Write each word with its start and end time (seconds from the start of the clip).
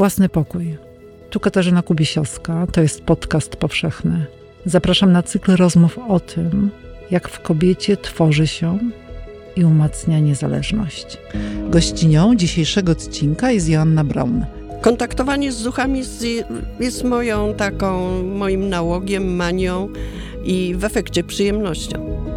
Własny 0.00 0.28
pokój. 0.28 0.76
Tu 1.30 1.40
Katarzyna 1.40 1.82
Kubisiowska, 1.82 2.66
to 2.72 2.80
jest 2.80 3.02
podcast 3.02 3.56
powszechny. 3.56 4.26
Zapraszam 4.64 5.12
na 5.12 5.22
cykl 5.22 5.56
rozmów 5.56 5.98
o 6.08 6.20
tym, 6.20 6.70
jak 7.10 7.28
w 7.28 7.40
kobiecie 7.40 7.96
tworzy 7.96 8.46
się 8.46 8.78
i 9.56 9.64
umacnia 9.64 10.18
niezależność. 10.18 11.18
Gościnią 11.68 12.36
dzisiejszego 12.36 12.92
odcinka 12.92 13.50
jest 13.50 13.68
Joanna 13.68 14.04
Braun. 14.04 14.44
Kontaktowanie 14.80 15.52
z 15.52 15.62
duchami 15.62 16.02
jest 16.80 17.04
moją 17.04 17.54
taką, 17.54 18.22
moim 18.22 18.68
nałogiem, 18.68 19.36
manią 19.36 19.88
i 20.44 20.74
w 20.78 20.84
efekcie 20.84 21.24
przyjemnością. 21.24 22.29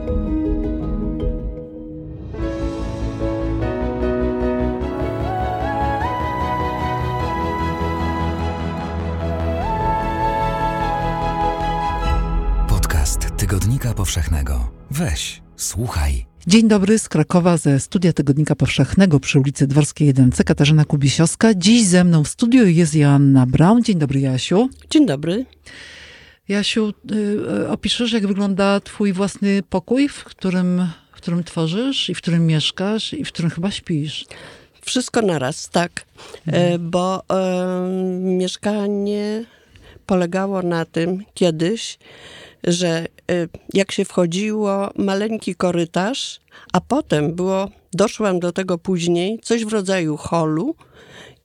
Tygodnika 13.94 14.06
Powszechnego. 14.06 14.72
Weź, 14.92 15.42
słuchaj. 15.56 16.26
Dzień 16.48 16.68
dobry 16.68 17.00
z 17.00 17.10
Krakowa 17.10 17.58
ze 17.58 17.80
studia 17.80 18.14
Tygodnika 18.14 18.56
Powszechnego 18.56 19.20
przy 19.20 19.40
ulicy 19.40 19.68
Dworskiej 19.68 20.14
1C. 20.14 20.44
Katarzyna 20.44 20.86
Kubisiowska. 20.86 21.54
Dziś 21.54 21.86
ze 21.86 22.04
mną 22.04 22.24
w 22.24 22.28
studiu 22.28 22.68
jest 22.68 22.96
Joanna 22.96 23.46
Braun. 23.46 23.84
Dzień 23.84 23.98
dobry, 24.00 24.20
Jasiu. 24.20 24.70
Dzień 24.90 25.06
dobry. 25.06 25.46
Jasiu, 26.48 26.94
y, 27.62 27.70
opiszesz, 27.70 28.12
jak 28.12 28.28
wygląda 28.28 28.80
twój 28.80 29.14
własny 29.14 29.64
pokój, 29.70 30.10
w 30.10 30.24
którym, 30.24 30.88
w 31.12 31.16
którym 31.16 31.44
tworzysz 31.44 32.10
i 32.10 32.16
w 32.16 32.18
którym 32.18 32.48
mieszkasz 32.48 33.14
i 33.14 33.26
w 33.26 33.28
którym 33.28 33.52
chyba 33.52 33.72
śpisz? 33.72 34.26
Wszystko 34.82 35.22
naraz, 35.22 35.70
tak. 35.70 36.06
Mhm. 36.48 36.74
E, 36.74 36.80
bo 36.80 37.24
e, 37.30 37.88
mieszkanie 38.20 39.46
polegało 40.06 40.62
na 40.62 40.86
tym 40.86 41.24
kiedyś, 41.34 41.98
że 42.64 43.06
y, 43.32 43.50
jak 43.74 43.92
się 43.92 44.06
wchodziło, 44.06 44.90
maleńki 44.96 45.56
korytarz, 45.56 46.40
a 46.74 46.82
potem 46.82 47.36
było, 47.36 47.70
doszłam 47.94 48.40
do 48.40 48.52
tego 48.52 48.78
później, 48.78 49.40
coś 49.42 49.66
w 49.66 49.74
rodzaju 49.74 50.18
holu 50.18 50.76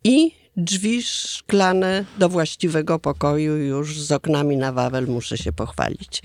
i 0.04 0.32
drzwi 0.56 1.02
szklane 1.02 2.04
do 2.18 2.28
właściwego 2.28 2.98
pokoju 2.98 3.56
już 3.56 4.00
z 4.00 4.12
oknami 4.12 4.56
na 4.56 4.72
Wawel, 4.72 5.06
muszę 5.06 5.38
się 5.38 5.52
pochwalić. 5.52 6.22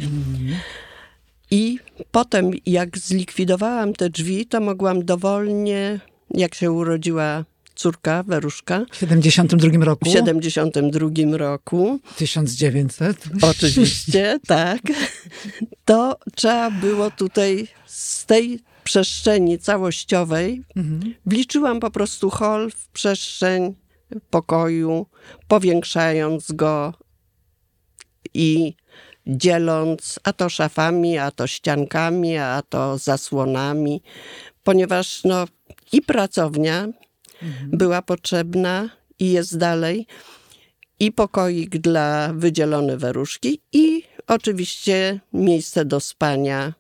I 1.52 1.80
potem, 2.12 2.52
jak 2.66 2.98
zlikwidowałam 2.98 3.94
te 3.94 4.10
drzwi, 4.10 4.46
to 4.46 4.60
mogłam 4.62 5.06
dowolnie, 5.06 6.00
jak 6.30 6.56
się 6.56 6.72
urodziła 6.72 7.46
córka 7.76 8.24
Weruszka. 8.24 8.86
W 8.92 8.98
72 8.98 9.86
roku? 9.86 10.10
W 10.10 10.14
72 10.14 11.38
roku. 11.38 12.00
1900? 12.18 13.24
Oczywiście, 13.42 14.40
tak. 14.48 14.82
To 15.86 16.18
trzeba 16.36 16.72
było 16.72 17.12
tutaj 17.12 17.68
z 17.86 18.26
tej 18.26 18.60
przestrzeni 18.84 19.60
całościowej, 19.60 20.64
mhm. 20.76 21.16
wliczyłam 21.26 21.80
po 21.80 21.92
prostu 21.92 22.30
hol 22.30 22.72
w 22.72 22.88
przestrzeń 22.88 23.76
pokoju, 24.30 25.06
powiększając 25.48 26.52
go 26.52 26.94
i 28.34 28.76
dzieląc 29.28 30.20
a 30.24 30.34
to 30.34 30.50
szafami, 30.50 31.18
a 31.18 31.32
to 31.32 31.48
ściankami, 31.48 32.38
a 32.38 32.62
to 32.70 32.98
zasłonami, 32.98 34.02
ponieważ 34.64 35.24
no, 35.24 35.46
i 35.92 36.02
pracownia 36.02 36.88
mhm. 37.44 37.78
była 37.78 38.02
potrzebna 38.02 38.90
i 39.20 39.32
jest 39.32 39.58
dalej. 39.58 40.08
I 41.00 41.12
pokoik 41.12 41.78
dla 41.78 42.34
wydzielone 42.34 42.98
weruszki 42.98 43.62
i 43.72 44.04
oczywiście 44.28 45.20
miejsce 45.34 45.86
do 45.86 46.00
spania, 46.00 46.74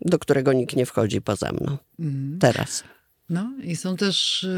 do 0.00 0.18
którego 0.18 0.52
nikt 0.52 0.76
nie 0.76 0.86
wchodzi 0.86 1.22
poza 1.22 1.52
mną. 1.52 1.78
Mhm. 1.98 2.38
Teraz. 2.38 2.84
No 3.34 3.52
i 3.62 3.76
są 3.76 3.96
też 3.96 4.44
y, 4.44 4.48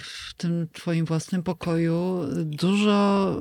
w 0.00 0.34
tym 0.36 0.68
twoim 0.72 1.04
własnym 1.04 1.42
pokoju 1.42 2.26
dużo 2.44 3.36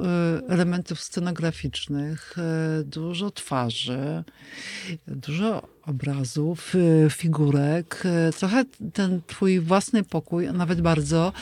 y, 0.45 0.47
elementów 0.47 1.01
scenograficznych, 1.01 2.35
y, 2.81 2.83
dużo 2.83 3.31
twarzy, 3.31 4.23
dużo 5.07 5.67
obrazów, 5.85 6.73
figurek. 7.09 8.03
Trochę 8.38 8.66
ten 8.94 9.22
twój 9.27 9.59
własny 9.59 10.03
pokój, 10.03 10.47
a 10.47 10.53
nawet 10.53 10.81
bardzo, 10.81 11.33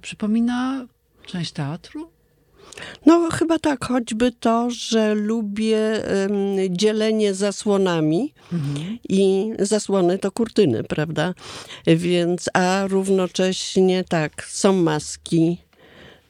przypomina 0.00 0.86
część 1.26 1.52
teatru? 1.52 2.10
No, 3.06 3.28
chyba 3.30 3.58
tak, 3.58 3.84
choćby 3.84 4.32
to, 4.32 4.70
że 4.70 5.14
lubię 5.14 5.78
um, 6.28 6.76
dzielenie 6.76 7.34
zasłonami 7.34 8.34
mhm. 8.52 8.98
i 9.08 9.52
zasłony 9.58 10.18
to 10.18 10.32
kurtyny, 10.32 10.84
prawda? 10.84 11.34
Więc, 11.86 12.50
a 12.54 12.84
równocześnie 12.88 14.04
tak, 14.04 14.44
są 14.44 14.72
maski, 14.72 15.58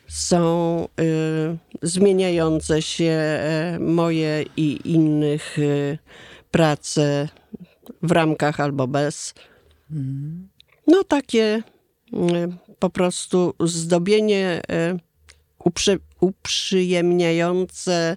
są 0.08 0.88
y, 1.00 1.56
zmieniające 1.82 2.82
się 2.82 3.40
y, 3.76 3.80
moje 3.80 4.44
i 4.56 4.78
innych 4.84 5.58
y, 5.58 5.98
prace 6.50 7.28
w 8.02 8.12
ramkach 8.12 8.60
albo 8.60 8.86
bez. 8.86 9.34
Mhm. 9.90 10.48
No, 10.86 11.04
takie 11.04 11.62
y, 12.12 12.16
po 12.78 12.90
prostu 12.90 13.54
zdobienie 13.60 14.62
y, 14.94 15.00
uprzy, 15.64 15.98
uprzyjemniające 16.20 18.16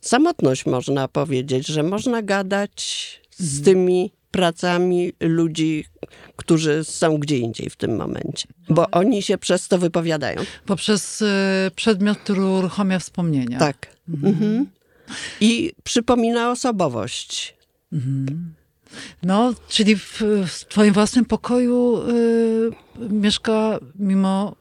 samotność, 0.00 0.66
można 0.66 1.08
powiedzieć, 1.08 1.66
że 1.66 1.82
można 1.82 2.22
gadać 2.22 3.20
z 3.30 3.58
mhm. 3.58 3.64
tymi 3.64 4.12
pracami 4.30 5.12
ludzi, 5.20 5.84
którzy 6.36 6.84
są 6.84 7.18
gdzie 7.18 7.38
indziej 7.38 7.70
w 7.70 7.76
tym 7.76 7.96
momencie, 7.96 8.48
bo 8.68 8.84
mhm. 8.84 9.04
oni 9.06 9.22
się 9.22 9.38
przez 9.38 9.68
to 9.68 9.78
wypowiadają. 9.78 10.40
Poprzez 10.66 11.22
y, 11.22 11.26
przedmiot, 11.76 12.18
który 12.18 12.44
uruchamia 12.44 12.98
wspomnienia. 12.98 13.58
Tak. 13.58 13.96
Mhm. 14.08 14.34
Mhm. 14.34 14.66
I 15.40 15.72
przypomina 15.84 16.50
osobowość. 16.50 17.56
Mhm. 17.92 18.54
No, 19.22 19.54
czyli 19.68 19.96
w, 19.96 20.22
w 20.46 20.64
twoim 20.64 20.94
własnym 20.94 21.24
pokoju 21.24 22.02
y, 22.08 22.70
mieszka 23.10 23.78
mimo 23.94 24.56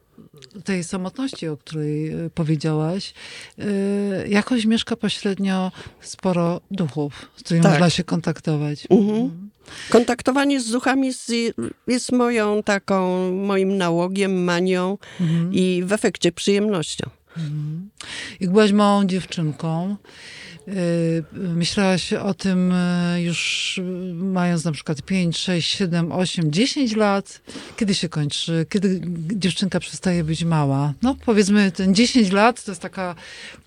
tej 0.63 0.83
samotności, 0.83 1.47
o 1.47 1.57
której 1.57 2.07
e, 2.07 2.29
powiedziałaś, 2.29 3.13
e, 3.59 4.27
jakoś 4.27 4.65
mieszka 4.65 4.95
pośrednio 4.95 5.71
sporo 6.01 6.61
duchów, 6.71 7.29
z 7.35 7.43
którymi 7.43 7.63
tak. 7.63 7.71
można 7.71 7.89
się 7.89 8.03
kontaktować. 8.03 8.87
Mhm. 8.89 9.09
mhm. 9.09 9.49
Kontaktowanie 9.89 10.61
z 10.61 10.71
duchami 10.71 11.07
jest, 11.07 11.31
jest, 11.87 12.11
moją 12.11 12.63
taką, 12.63 13.31
moim 13.31 13.77
nałogiem, 13.77 14.43
manią 14.43 14.97
mhm. 15.21 15.53
i 15.53 15.83
w 15.85 15.93
efekcie 15.93 16.31
przyjemnością. 16.31 17.09
Mhm. 17.37 17.89
Jak 18.39 18.51
byłaś 18.51 18.71
małą 18.71 19.05
dziewczynką, 19.05 19.95
Y, 19.97 20.56
myślałaś 21.33 22.13
o 22.13 22.33
tym 22.33 22.71
y, 22.71 23.21
już 23.21 23.79
mając 24.13 24.65
na 24.65 24.71
przykład 24.71 25.01
5, 25.01 25.37
6, 25.37 25.71
7, 25.77 26.11
8, 26.11 26.51
10 26.51 26.95
lat? 26.95 27.41
Kiedy 27.77 27.95
się 27.95 28.09
kończy? 28.09 28.65
Kiedy 28.69 29.01
dziewczynka 29.35 29.79
przestaje 29.79 30.23
być 30.23 30.43
mała? 30.43 30.93
No 31.01 31.15
powiedzmy, 31.25 31.71
ten 31.71 31.95
10 31.95 32.31
lat 32.31 32.63
to 32.63 32.71
jest 32.71 32.81
taka, 32.81 33.15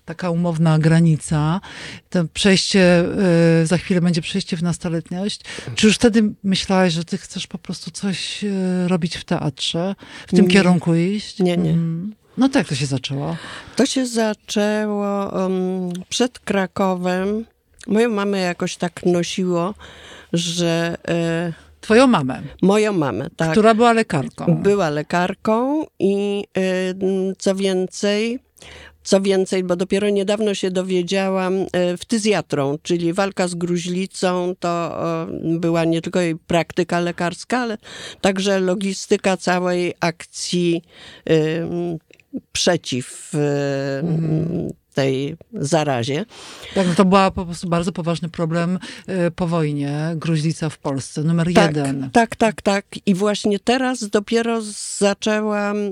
taka 0.05 0.29
umowna 0.29 0.79
granica. 0.79 1.61
To 2.09 2.25
przejście, 2.33 3.05
y, 3.63 3.65
za 3.67 3.77
chwilę 3.77 4.01
będzie 4.01 4.21
przejście 4.21 4.57
w 4.57 4.63
nastoletniość. 4.63 5.41
Czy 5.75 5.87
już 5.87 5.95
wtedy 5.95 6.23
myślałaś, 6.43 6.93
że 6.93 7.05
ty 7.05 7.17
chcesz 7.17 7.47
po 7.47 7.57
prostu 7.57 7.91
coś 7.91 8.45
robić 8.87 9.17
w 9.17 9.23
teatrze? 9.23 9.95
W 10.27 10.31
tym 10.35 10.45
nie. 10.45 10.51
kierunku 10.51 10.95
iść? 10.95 11.39
Nie, 11.39 11.57
nie. 11.57 11.69
Mm. 11.69 12.20
No 12.37 12.49
tak 12.49 12.67
to 12.67 12.75
się 12.75 12.85
zaczęło. 12.85 13.35
To 13.75 13.85
się 13.85 14.05
zaczęło 14.05 15.29
um, 15.29 15.89
przed 16.09 16.39
Krakowem. 16.39 17.45
Moją 17.87 18.09
mamę 18.09 18.39
jakoś 18.39 18.75
tak 18.75 19.05
nosiło, 19.05 19.73
że... 20.33 20.97
E, 21.07 21.53
Twoją 21.81 22.07
mamę? 22.07 22.41
Moją 22.61 22.93
mamę, 22.93 23.29
tak. 23.35 23.51
Która 23.51 23.73
była 23.73 23.93
lekarką. 23.93 24.55
Była 24.55 24.89
lekarką 24.89 25.85
i 25.99 26.43
e, 26.57 26.61
co 27.37 27.55
więcej... 27.55 28.39
Co 29.03 29.21
więcej, 29.21 29.63
bo 29.63 29.75
dopiero 29.75 30.09
niedawno 30.09 30.53
się 30.53 30.71
dowiedziałam, 30.71 31.53
ftyzjatrą, 31.97 32.77
czyli 32.83 33.13
walka 33.13 33.47
z 33.47 33.55
gruźlicą, 33.55 34.53
to 34.59 34.97
była 35.43 35.85
nie 35.85 36.01
tylko 36.01 36.19
jej 36.19 36.35
praktyka 36.35 36.99
lekarska, 36.99 37.57
ale 37.59 37.77
także 38.21 38.59
logistyka 38.59 39.37
całej 39.37 39.93
akcji 39.99 40.81
przeciw 42.51 43.31
mm, 43.33 44.71
tej 44.93 45.37
zarazie. 45.53 46.25
Tak, 46.75 46.87
no 46.87 46.93
to 46.95 47.05
była 47.05 47.31
po 47.31 47.45
prostu 47.45 47.69
bardzo 47.69 47.91
poważny 47.91 48.29
problem 48.29 48.79
y, 49.27 49.31
po 49.31 49.47
wojnie, 49.47 50.13
gruźlica 50.15 50.69
w 50.69 50.77
Polsce, 50.77 51.23
numer 51.23 51.53
tak, 51.53 51.67
jeden. 51.67 52.09
Tak, 52.13 52.35
tak, 52.35 52.61
tak. 52.61 52.85
I 53.05 53.15
właśnie 53.15 53.59
teraz 53.59 54.09
dopiero 54.09 54.61
zaczęłam, 54.97 55.77
y, 55.77 55.91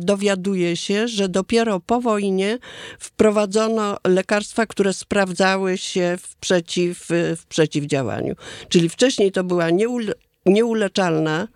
dowiaduję 0.00 0.76
się, 0.76 1.08
że 1.08 1.28
dopiero 1.28 1.80
po 1.80 2.00
wojnie 2.00 2.58
wprowadzono 2.98 3.96
lekarstwa, 4.06 4.66
które 4.66 4.92
sprawdzały 4.92 5.78
się 5.78 6.16
w, 6.20 6.36
przeciw, 6.36 7.06
w 7.36 7.46
przeciwdziałaniu. 7.48 8.34
Czyli 8.68 8.88
wcześniej 8.88 9.32
to 9.32 9.44
była 9.44 9.70
nieule, 9.70 10.12
nieuleczalna 10.46 11.48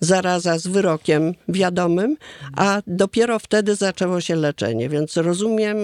zaraza 0.00 0.58
z 0.58 0.66
wyrokiem 0.66 1.34
wiadomym, 1.48 2.16
a 2.56 2.82
dopiero 2.86 3.38
wtedy 3.38 3.76
zaczęło 3.76 4.20
się 4.20 4.36
leczenie. 4.36 4.88
Więc 4.88 5.16
rozumiem 5.16 5.76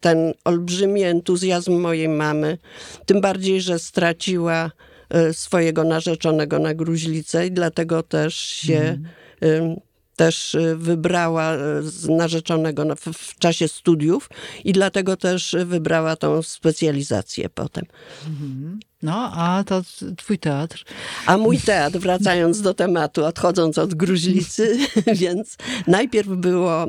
ten 0.00 0.32
olbrzymi 0.44 1.02
entuzjazm 1.02 1.72
mojej 1.72 2.08
mamy, 2.08 2.58
tym 3.06 3.20
bardziej, 3.20 3.60
że 3.60 3.78
straciła 3.78 4.70
e, 5.10 5.34
swojego 5.34 5.84
narzeczonego 5.84 6.58
na 6.58 6.74
gruźlicę 6.74 7.46
i 7.46 7.52
dlatego 7.52 8.02
też 8.02 8.34
się 8.34 8.98
mm. 9.40 9.76
też 10.16 10.54
e, 10.54 10.76
wybrała 10.76 11.56
z 11.80 12.08
narzeczonego 12.08 12.84
w, 12.96 13.38
czasie 13.38 13.68
studiów 13.68 14.30
i 14.64 14.72
dlatego 14.72 15.16
też 15.16 15.56
wybrała 15.64 16.16
tą 16.16 16.42
specjalizację 16.42 17.48
potem. 17.48 17.84
Mhm. 18.26 18.80
No, 19.02 19.32
a 19.34 19.64
to 19.64 19.82
twój 20.16 20.38
teatr. 20.38 20.84
A 21.26 21.38
mój 21.38 21.58
teatr, 21.58 21.98
wracając 21.98 22.60
do 22.60 22.74
tematu, 22.74 23.24
odchodząc 23.24 23.78
od 23.78 23.94
gruźlicy, 23.94 24.78
więc 25.22 25.56
najpierw 25.86 26.28
było 26.28 26.86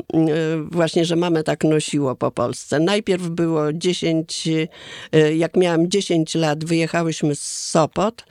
właśnie, 0.71 1.05
że 1.05 1.15
mamy 1.15 1.43
tak 1.43 1.63
nosiło 1.63 2.15
po 2.15 2.31
Polsce. 2.31 2.79
Najpierw 2.79 3.29
było 3.29 3.73
10, 3.73 4.49
jak 5.35 5.57
miałam 5.57 5.89
10 5.89 6.35
lat, 6.35 6.65
wyjechałyśmy 6.65 7.35
z 7.35 7.69
Sopot. 7.69 8.23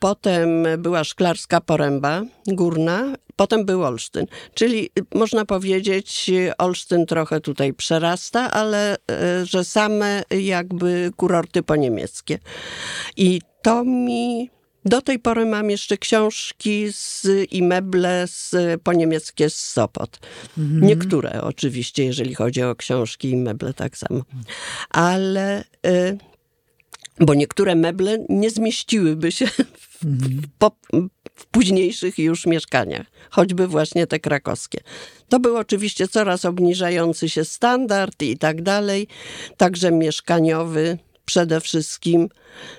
Potem 0.00 0.48
była 0.78 1.04
Szklarska 1.04 1.60
Poręba 1.60 2.22
Górna. 2.46 3.14
Potem 3.36 3.64
był 3.64 3.84
Olsztyn. 3.84 4.26
Czyli 4.54 4.90
można 5.14 5.44
powiedzieć, 5.44 6.30
Olsztyn 6.58 7.06
trochę 7.06 7.40
tutaj 7.40 7.74
przerasta, 7.74 8.50
ale 8.50 8.96
że 9.42 9.64
same 9.64 10.22
jakby 10.30 11.10
kurorty 11.16 11.62
poniemieckie. 11.62 12.38
I 13.16 13.40
to 13.62 13.84
mi 13.84 14.50
do 14.84 15.02
tej 15.02 15.18
pory 15.18 15.46
mam 15.46 15.70
jeszcze 15.70 15.98
książki 15.98 16.86
z, 16.92 17.26
i 17.50 17.62
meble 17.62 18.26
z, 18.26 18.54
po 18.82 18.92
niemieckie 18.92 19.50
z 19.50 19.54
Sopot. 19.54 20.18
Mhm. 20.58 20.86
Niektóre 20.86 21.42
oczywiście, 21.42 22.04
jeżeli 22.04 22.34
chodzi 22.34 22.62
o 22.62 22.74
książki 22.74 23.30
i 23.30 23.36
meble, 23.36 23.74
tak 23.74 23.98
samo. 23.98 24.22
Ale, 24.90 25.64
y, 25.86 26.18
bo 27.20 27.34
niektóre 27.34 27.74
meble 27.74 28.18
nie 28.28 28.50
zmieściłyby 28.50 29.32
się 29.32 29.46
w, 29.46 30.04
mhm. 30.04 30.42
po, 30.58 30.70
w 31.34 31.46
późniejszych 31.46 32.18
już 32.18 32.46
mieszkaniach, 32.46 33.06
choćby 33.30 33.66
właśnie 33.66 34.06
te 34.06 34.20
krakowskie. 34.20 34.80
To 35.28 35.40
był 35.40 35.56
oczywiście 35.56 36.08
coraz 36.08 36.44
obniżający 36.44 37.28
się 37.28 37.44
standard 37.44 38.22
i 38.22 38.38
tak 38.38 38.62
dalej, 38.62 39.08
także 39.56 39.92
mieszkaniowy 39.92 40.98
przede 41.24 41.60
wszystkim. 41.60 42.28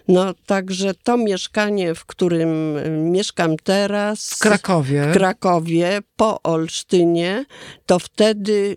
No 0.08 0.34
także 0.46 0.94
to 1.04 1.18
mieszkanie, 1.18 1.96
w 1.96 2.06
którym 2.06 2.80
mieszkam 3.12 3.56
teraz. 3.64 4.30
W 4.30 4.40
Krakowie. 4.40 5.08
W 5.12 5.14
Krakowie, 5.14 6.00
po 6.16 6.42
Olsztynie, 6.44 7.46
to 7.86 8.00
wtedy 8.00 8.76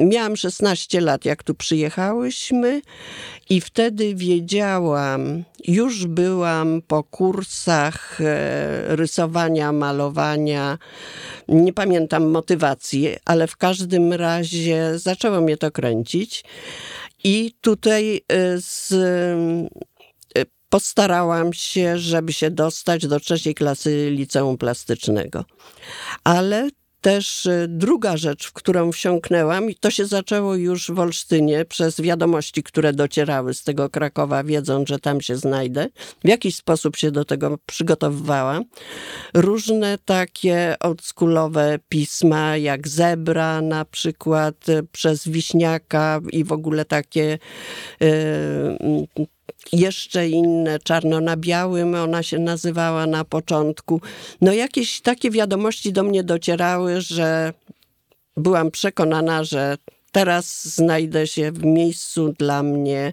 miałam 0.00 0.36
16 0.36 1.00
lat, 1.00 1.24
jak 1.24 1.42
tu 1.42 1.54
przyjechałyśmy, 1.54 2.82
i 3.50 3.60
wtedy 3.60 4.14
wiedziałam, 4.14 5.44
już 5.68 6.06
byłam 6.06 6.82
po 6.86 7.02
kursach 7.02 8.20
e, 8.20 8.96
rysowania, 8.96 9.72
malowania, 9.72 10.78
nie 11.48 11.72
pamiętam 11.72 12.30
motywacji, 12.30 13.08
ale 13.24 13.46
w 13.46 13.56
każdym 13.56 14.12
razie 14.12 14.98
zaczęło 14.98 15.40
mnie 15.40 15.56
to 15.56 15.70
kręcić. 15.70 16.44
I 17.24 17.54
tutaj 17.60 18.16
y, 18.16 18.60
z, 18.60 18.92
y, 18.92 20.46
postarałam 20.68 21.52
się, 21.52 21.98
żeby 21.98 22.32
się 22.32 22.50
dostać 22.50 23.06
do 23.06 23.20
trzeciej 23.20 23.54
klasy 23.54 24.10
liceum 24.10 24.58
plastycznego. 24.58 25.44
Ale 26.24 26.68
też 27.04 27.46
y, 27.46 27.66
druga 27.68 28.16
rzecz, 28.16 28.46
w 28.46 28.52
którą 28.52 28.92
wsiąknęłam, 28.92 29.70
i 29.70 29.74
to 29.74 29.90
się 29.90 30.06
zaczęło 30.06 30.54
już 30.54 30.90
w 30.90 30.98
Olsztynie 30.98 31.64
przez 31.64 32.00
wiadomości, 32.00 32.62
które 32.62 32.92
docierały 32.92 33.54
z 33.54 33.62
tego 33.62 33.90
Krakowa, 33.90 34.44
wiedząc, 34.44 34.88
że 34.88 34.98
tam 34.98 35.20
się 35.20 35.36
znajdę. 35.36 35.86
W 36.24 36.28
jakiś 36.28 36.56
sposób 36.56 36.96
się 36.96 37.10
do 37.10 37.24
tego 37.24 37.58
przygotowywałam. 37.66 38.64
Różne 39.34 39.98
takie 40.04 40.76
oldschoolowe 40.80 41.78
pisma, 41.88 42.56
jak 42.56 42.88
Zebra 42.88 43.62
na 43.62 43.84
przykład, 43.84 44.68
y, 44.68 44.82
przez 44.92 45.28
Wiśniaka 45.28 46.20
i 46.32 46.44
w 46.44 46.52
ogóle 46.52 46.84
takie 46.84 47.38
y, 48.02 49.26
jeszcze 49.72 50.28
inne, 50.28 50.78
czarno 50.78 51.20
na 51.20 51.36
białym, 51.36 51.94
ona 51.94 52.22
się 52.22 52.38
nazywała 52.38 53.06
na 53.06 53.24
początku. 53.24 54.00
No 54.40 54.52
jakieś 54.52 55.00
takie 55.00 55.30
wiadomości 55.30 55.92
do 55.92 56.02
mnie 56.02 56.24
docierały, 56.24 57.00
że 57.00 57.52
byłam 58.36 58.70
przekonana, 58.70 59.44
że 59.44 59.76
teraz 60.12 60.64
znajdę 60.64 61.26
się 61.26 61.52
w 61.52 61.64
miejscu 61.64 62.34
dla 62.38 62.62
mnie 62.62 63.12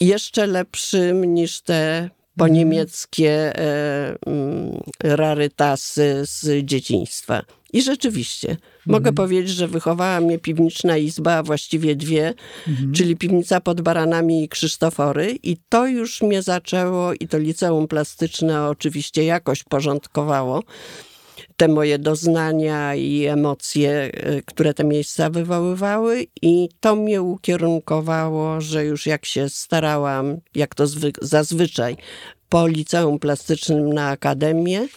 jeszcze 0.00 0.46
lepszym 0.46 1.34
niż 1.34 1.60
te 1.60 2.10
po 2.36 2.44
mhm. 2.44 2.58
niemieckie 2.58 3.56
e, 3.56 4.16
mm, 4.26 4.80
rarytasy 5.02 6.22
z 6.24 6.64
dzieciństwa. 6.64 7.42
I 7.72 7.82
rzeczywiście, 7.82 8.48
mhm. 8.48 8.60
mogę 8.86 9.12
powiedzieć, 9.12 9.54
że 9.54 9.68
wychowała 9.68 10.20
mnie 10.20 10.38
piwniczna 10.38 10.96
izba, 10.96 11.34
a 11.34 11.42
właściwie 11.42 11.96
dwie, 11.96 12.34
mhm. 12.68 12.92
czyli 12.92 13.16
piwnica 13.16 13.60
pod 13.60 13.80
Baranami 13.80 14.44
i 14.44 14.48
Krzysztofory. 14.48 15.38
I 15.42 15.56
to 15.68 15.86
już 15.86 16.22
mnie 16.22 16.42
zaczęło, 16.42 17.12
i 17.14 17.28
to 17.28 17.38
liceum 17.38 17.88
plastyczne 17.88 18.68
oczywiście 18.68 19.24
jakoś 19.24 19.62
porządkowało 19.62 20.62
te 21.60 21.68
moje 21.68 21.98
doznania 21.98 22.94
i 22.94 23.24
emocje, 23.24 23.90
e, 23.90 24.42
które 24.42 24.74
te 24.74 24.84
miejsca 24.84 25.30
wywoływały, 25.30 26.26
i 26.42 26.68
to 26.80 26.96
mnie 26.96 27.22
ukierunkowało, 27.22 28.60
że 28.60 28.84
już 28.84 29.06
jak 29.06 29.26
się 29.26 29.48
starałam, 29.48 30.36
jak 30.54 30.74
to 30.74 30.84
zazwyczaj, 31.22 31.96
po 32.48 32.66
liceum 32.66 33.18
plastycznym 33.18 33.92
na 33.92 34.08
akademię, 34.08 34.88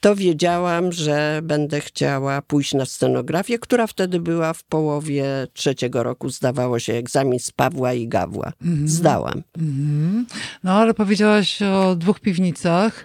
to 0.00 0.16
wiedziałam, 0.16 0.92
że 0.92 1.40
będę 1.42 1.80
chciała 1.80 2.42
pójść 2.42 2.74
na 2.74 2.86
scenografię, 2.86 3.58
która 3.58 3.86
wtedy 3.86 4.20
była 4.20 4.52
w 4.52 4.64
połowie 4.64 5.24
trzeciego 5.52 6.02
roku. 6.02 6.30
Zdawało 6.30 6.78
się 6.78 6.92
egzamin 6.92 7.38
z 7.38 7.50
Pawła 7.50 7.92
i 7.92 8.08
Gawła. 8.08 8.52
Mm. 8.62 8.88
Zdałam. 8.88 9.42
Mm. 9.58 10.26
No 10.64 10.72
ale 10.72 10.94
powiedziałaś 10.94 11.62
o 11.62 11.96
dwóch 11.96 12.20
piwnicach, 12.20 13.04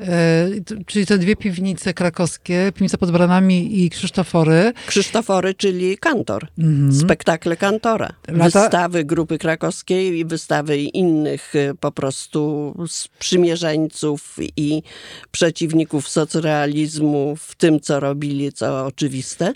e, 0.00 0.48
czyli 0.86 1.06
te 1.06 1.18
dwie 1.18 1.36
piwnice 1.36 1.94
krakowskie, 1.94 2.72
piwnica 2.74 2.98
pod 2.98 3.10
Branami 3.10 3.84
i 3.84 3.90
Krzysztofory. 3.90 4.72
Krzysztofory, 4.86 5.54
czyli 5.54 5.98
kantor. 5.98 6.48
Mm. 6.58 6.92
Spektakle 6.92 7.56
kantora. 7.56 8.08
Lata... 8.28 8.62
Wystawy 8.62 9.04
grupy 9.04 9.38
krakowskiej 9.38 10.18
i 10.18 10.24
wystawy 10.24 10.78
innych 10.78 11.56
e, 11.56 11.74
po 11.74 11.92
prostu 11.92 12.74
sprzymierzeńców 12.88 14.36
i 14.56 14.82
przeciwników 15.30 16.08
socjalnych 16.08 16.31
realizmu 16.34 17.36
w 17.36 17.54
tym, 17.54 17.80
co 17.80 18.00
robili, 18.00 18.52
co 18.52 18.86
oczywiste, 18.86 19.52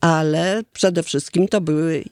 ale 0.00 0.62
przede 0.72 1.02
wszystkim 1.02 1.48
to 1.48 1.60
były 1.60 2.04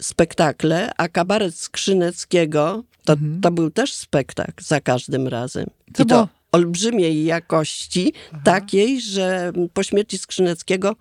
spektakle, 0.00 0.90
a 0.96 1.08
kabaret 1.08 1.54
Skrzyneckiego 1.54 2.84
to, 3.04 3.12
mhm. 3.12 3.40
to 3.40 3.50
był 3.50 3.70
też 3.70 3.94
spektakl 3.94 4.64
za 4.64 4.80
każdym 4.80 5.28
razem. 5.28 5.66
Co 5.94 6.02
I 6.02 6.06
to 6.06 6.28
olbrzymiej 6.52 7.24
jakości, 7.24 8.12
Aha. 8.32 8.42
takiej, 8.44 9.00
że 9.00 9.52
po 9.74 9.82
śmierci 9.82 10.18
Skrzyneckiego 10.18 10.96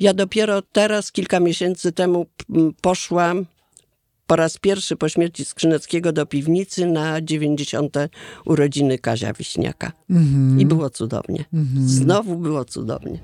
ja 0.00 0.14
dopiero 0.14 0.62
teraz, 0.62 1.12
kilka 1.12 1.40
miesięcy 1.40 1.92
temu 1.92 2.26
poszłam 2.80 3.46
po 4.30 4.36
raz 4.36 4.58
pierwszy 4.58 4.96
po 4.96 5.08
śmierci 5.08 5.44
Skrzyneckiego 5.44 6.12
do 6.12 6.26
piwnicy 6.26 6.86
na 6.86 7.20
90. 7.20 7.96
urodziny 8.44 8.98
Kazia 8.98 9.32
Wiśniaka. 9.32 9.92
Mm-hmm. 10.10 10.60
I 10.60 10.66
było 10.66 10.90
cudownie. 10.90 11.44
Mm-hmm. 11.54 11.80
Znowu 11.84 12.36
było 12.36 12.64
cudownie. 12.64 13.18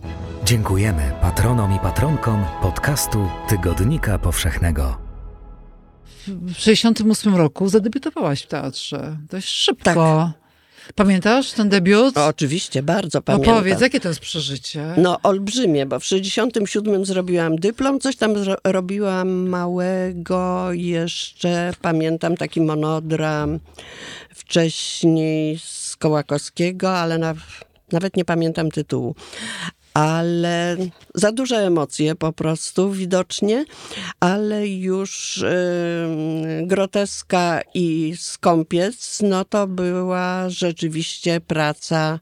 Dziękujemy 0.44 1.12
patronom 1.20 1.76
i 1.76 1.78
patronkom 1.78 2.44
podcastu 2.62 3.28
Tygodnika 3.48 4.18
Powszechnego. 4.18 4.98
W 6.28 6.52
68 6.52 7.36
roku 7.36 7.68
zadebiutowałaś 7.68 8.42
w 8.42 8.46
teatrze. 8.46 9.16
Dość 9.30 9.48
szybko. 9.48 9.84
Tak. 9.84 10.45
Pamiętasz 10.94 11.52
ten 11.52 11.68
debiut? 11.68 12.16
O, 12.18 12.26
oczywiście, 12.26 12.82
bardzo 12.82 13.22
pamiętam. 13.22 13.54
Opowiedz, 13.54 13.80
jakie 13.80 14.00
to 14.00 14.08
jest 14.08 14.20
przeżycie? 14.20 14.94
No 14.96 15.18
olbrzymie, 15.22 15.86
bo 15.86 16.00
w 16.00 16.04
67 16.04 17.04
zrobiłam 17.04 17.56
dyplom, 17.56 18.00
coś 18.00 18.16
tam 18.16 18.34
zro- 18.34 18.56
robiłam 18.64 19.28
małego 19.48 20.72
jeszcze, 20.72 21.72
pamiętam 21.82 22.36
taki 22.36 22.60
monodram 22.60 23.58
wcześniej 24.34 25.58
z 25.58 25.96
Kołakowskiego, 25.96 26.98
ale 26.98 27.18
na, 27.18 27.34
nawet 27.92 28.16
nie 28.16 28.24
pamiętam 28.24 28.70
tytułu. 28.70 29.14
Ale 29.96 30.76
za 31.14 31.32
duże 31.32 31.56
emocje 31.56 32.14
po 32.14 32.32
prostu 32.32 32.92
widocznie, 32.92 33.64
ale 34.20 34.68
już 34.68 35.44
yy, 36.58 36.66
groteska 36.66 37.60
i 37.74 38.14
skąpiec, 38.18 39.18
no 39.22 39.44
to 39.44 39.66
była 39.66 40.50
rzeczywiście 40.50 41.40
praca 41.40 42.18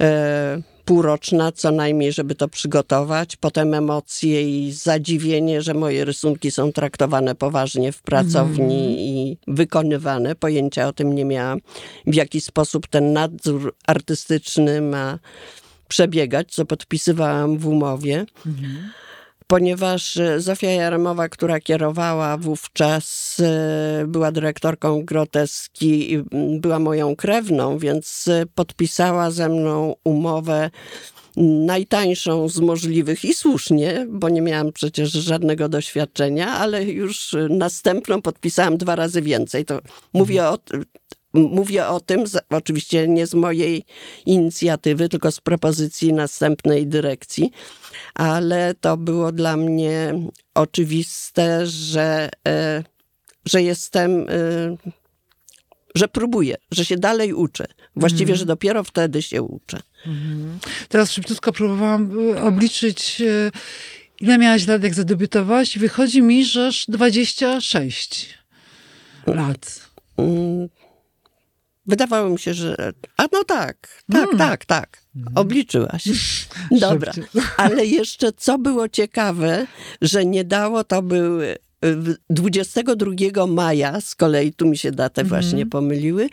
e, 0.00 0.62
półroczna 0.84 1.52
co 1.52 1.70
najmniej, 1.70 2.12
żeby 2.12 2.34
to 2.34 2.48
przygotować. 2.48 3.36
Potem 3.36 3.74
emocje 3.74 4.66
i 4.66 4.72
zadziwienie, 4.72 5.62
że 5.62 5.74
moje 5.74 6.04
rysunki 6.04 6.50
są 6.50 6.72
traktowane 6.72 7.34
poważnie 7.34 7.92
w 7.92 8.02
pracowni 8.02 8.96
i 8.98 9.38
wykonywane. 9.48 10.34
Pojęcia 10.34 10.88
o 10.88 10.92
tym 10.92 11.14
nie 11.14 11.24
miałam. 11.24 11.60
W 12.06 12.14
jaki 12.14 12.40
sposób 12.40 12.86
ten 12.86 13.12
nadzór 13.12 13.74
artystyczny 13.86 14.80
ma 14.80 15.18
przebiegać, 15.88 16.52
co 16.52 16.64
podpisywałam 16.64 17.58
w 17.58 17.66
umowie. 17.66 18.26
Ponieważ 19.48 20.16
e, 20.16 20.40
Zofia 20.40 20.70
Jaremowa, 20.70 21.28
która 21.28 21.60
kierowała 21.60 22.36
wówczas, 22.36 23.36
e, 23.40 24.04
była 24.06 24.32
dyrektorką 24.32 25.04
groteski 25.04 26.12
i 26.12 26.14
mm, 26.14 26.60
była 26.60 26.78
moją 26.78 27.16
krewną, 27.16 27.78
więc 27.78 28.28
e, 28.28 28.46
podpisała 28.54 29.30
ze 29.30 29.48
mną 29.48 29.94
umowę 30.04 30.70
najtańszą 31.66 32.48
z 32.48 32.60
możliwych 32.60 33.24
i 33.24 33.34
słusznie, 33.34 34.06
bo 34.08 34.28
nie 34.28 34.40
miałam 34.40 34.72
przecież 34.72 35.10
żadnego 35.10 35.68
doświadczenia, 35.68 36.48
ale 36.48 36.84
już 36.84 37.36
następną 37.50 38.22
podpisałam 38.22 38.76
dwa 38.76 38.96
razy 38.96 39.22
więcej. 39.22 39.64
To 39.64 39.80
mówię 40.12 40.44
o, 40.44 40.58
mówię 41.34 41.86
o 41.86 42.00
tym, 42.00 42.26
z- 42.26 42.40
oczywiście 42.50 43.08
nie 43.08 43.26
z 43.26 43.34
mojej 43.34 43.84
inicjatywy, 44.26 45.08
tylko 45.08 45.32
z 45.32 45.40
propozycji 45.40 46.12
następnej 46.12 46.86
dyrekcji, 46.86 47.50
ale 48.14 48.74
to 48.80 48.96
było 48.96 49.32
dla 49.32 49.56
mnie 49.56 50.14
oczywiste, 50.54 51.66
że, 51.66 52.28
e, 52.48 52.84
że 53.44 53.62
jestem, 53.62 54.20
e, 54.20 54.76
że 55.94 56.08
próbuję, 56.08 56.56
że 56.70 56.84
się 56.84 56.96
dalej 56.96 57.32
uczę. 57.32 57.64
Właściwie, 57.96 58.36
że 58.36 58.46
dopiero 58.46 58.84
wtedy 58.84 59.22
się 59.22 59.42
uczę. 59.42 59.80
Teraz 60.88 61.12
szybciutko 61.12 61.52
próbowałam 61.52 62.30
y, 62.30 62.40
obliczyć, 62.40 63.22
ile 64.20 64.38
miałaś 64.38 64.66
lat, 64.66 64.82
jak 64.82 64.94
zadebiutowałaś 64.94 65.76
i 65.76 65.78
wychodzi 65.78 66.22
mi, 66.22 66.44
że 66.44 66.70
26 66.88 68.34
lat. 69.26 69.80
Mm, 70.16 70.68
Wydawało 71.88 72.30
mi 72.30 72.38
się, 72.38 72.54
że. 72.54 72.92
A 73.16 73.22
no 73.32 73.44
tak, 73.44 74.02
tak, 74.12 74.28
tak, 74.38 74.64
tak. 74.64 75.02
Obliczyłaś. 75.34 76.04
Dobra. 76.80 77.12
Ale 77.56 77.86
jeszcze 77.86 78.32
co 78.32 78.58
było 78.58 78.88
ciekawe, 78.88 79.66
że 80.00 80.24
nie 80.26 80.44
dało, 80.44 80.84
to 80.84 81.02
był 81.02 81.40
y, 81.42 81.56
w- 81.56 81.67
22 82.30 83.46
maja, 83.46 84.00
z 84.00 84.14
kolei 84.14 84.52
tu 84.52 84.66
mi 84.66 84.76
się 84.78 84.92
daty 84.92 85.24
właśnie 85.24 85.66
pomyliły. 85.66 86.28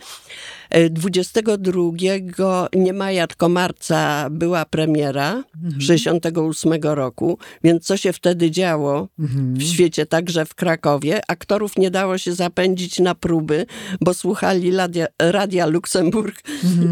y, 0.76 0.90
22 0.90 2.68
nie 2.74 2.92
maja, 2.92 3.26
tylko 3.26 3.48
marca 3.48 4.30
była 4.30 4.64
premiera 4.64 5.42
68 5.78 6.72
roku, 6.82 7.38
więc 7.64 7.84
co 7.84 7.96
się 7.96 8.12
wtedy 8.12 8.50
działo 8.50 9.08
w 9.18 9.62
świecie, 9.62 10.06
także 10.06 10.44
w 10.44 10.54
Krakowie. 10.54 11.20
Aktorów 11.28 11.76
nie 11.78 11.90
dało 11.90 12.18
się 12.18 12.32
zapędzić 12.34 12.98
na 13.00 13.14
próby, 13.14 13.66
bo 14.00 14.14
słuchali 14.14 14.76
radia, 14.76 15.06
radia 15.18 15.66
Luksemburg 15.66 16.42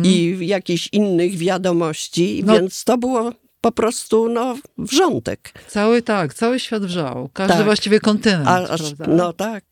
i 0.04 0.36
jakichś 0.40 0.88
innych 0.92 1.36
wiadomości, 1.36 2.42
No. 2.46 2.54
więc 2.54 2.84
to 2.84 2.98
było 2.98 3.32
po 3.64 3.72
prostu 3.72 4.28
no, 4.28 4.56
wrzątek. 4.78 5.52
Cały 5.68 6.02
tak, 6.02 6.34
cały 6.34 6.60
świat 6.60 6.84
wrzał. 6.84 7.30
Każdy 7.32 7.54
Tak. 7.54 7.64
właściwie 7.64 8.00
kontynent. 8.00 8.48
A, 8.48 8.66
no 9.08 9.32
tak, 9.32 9.64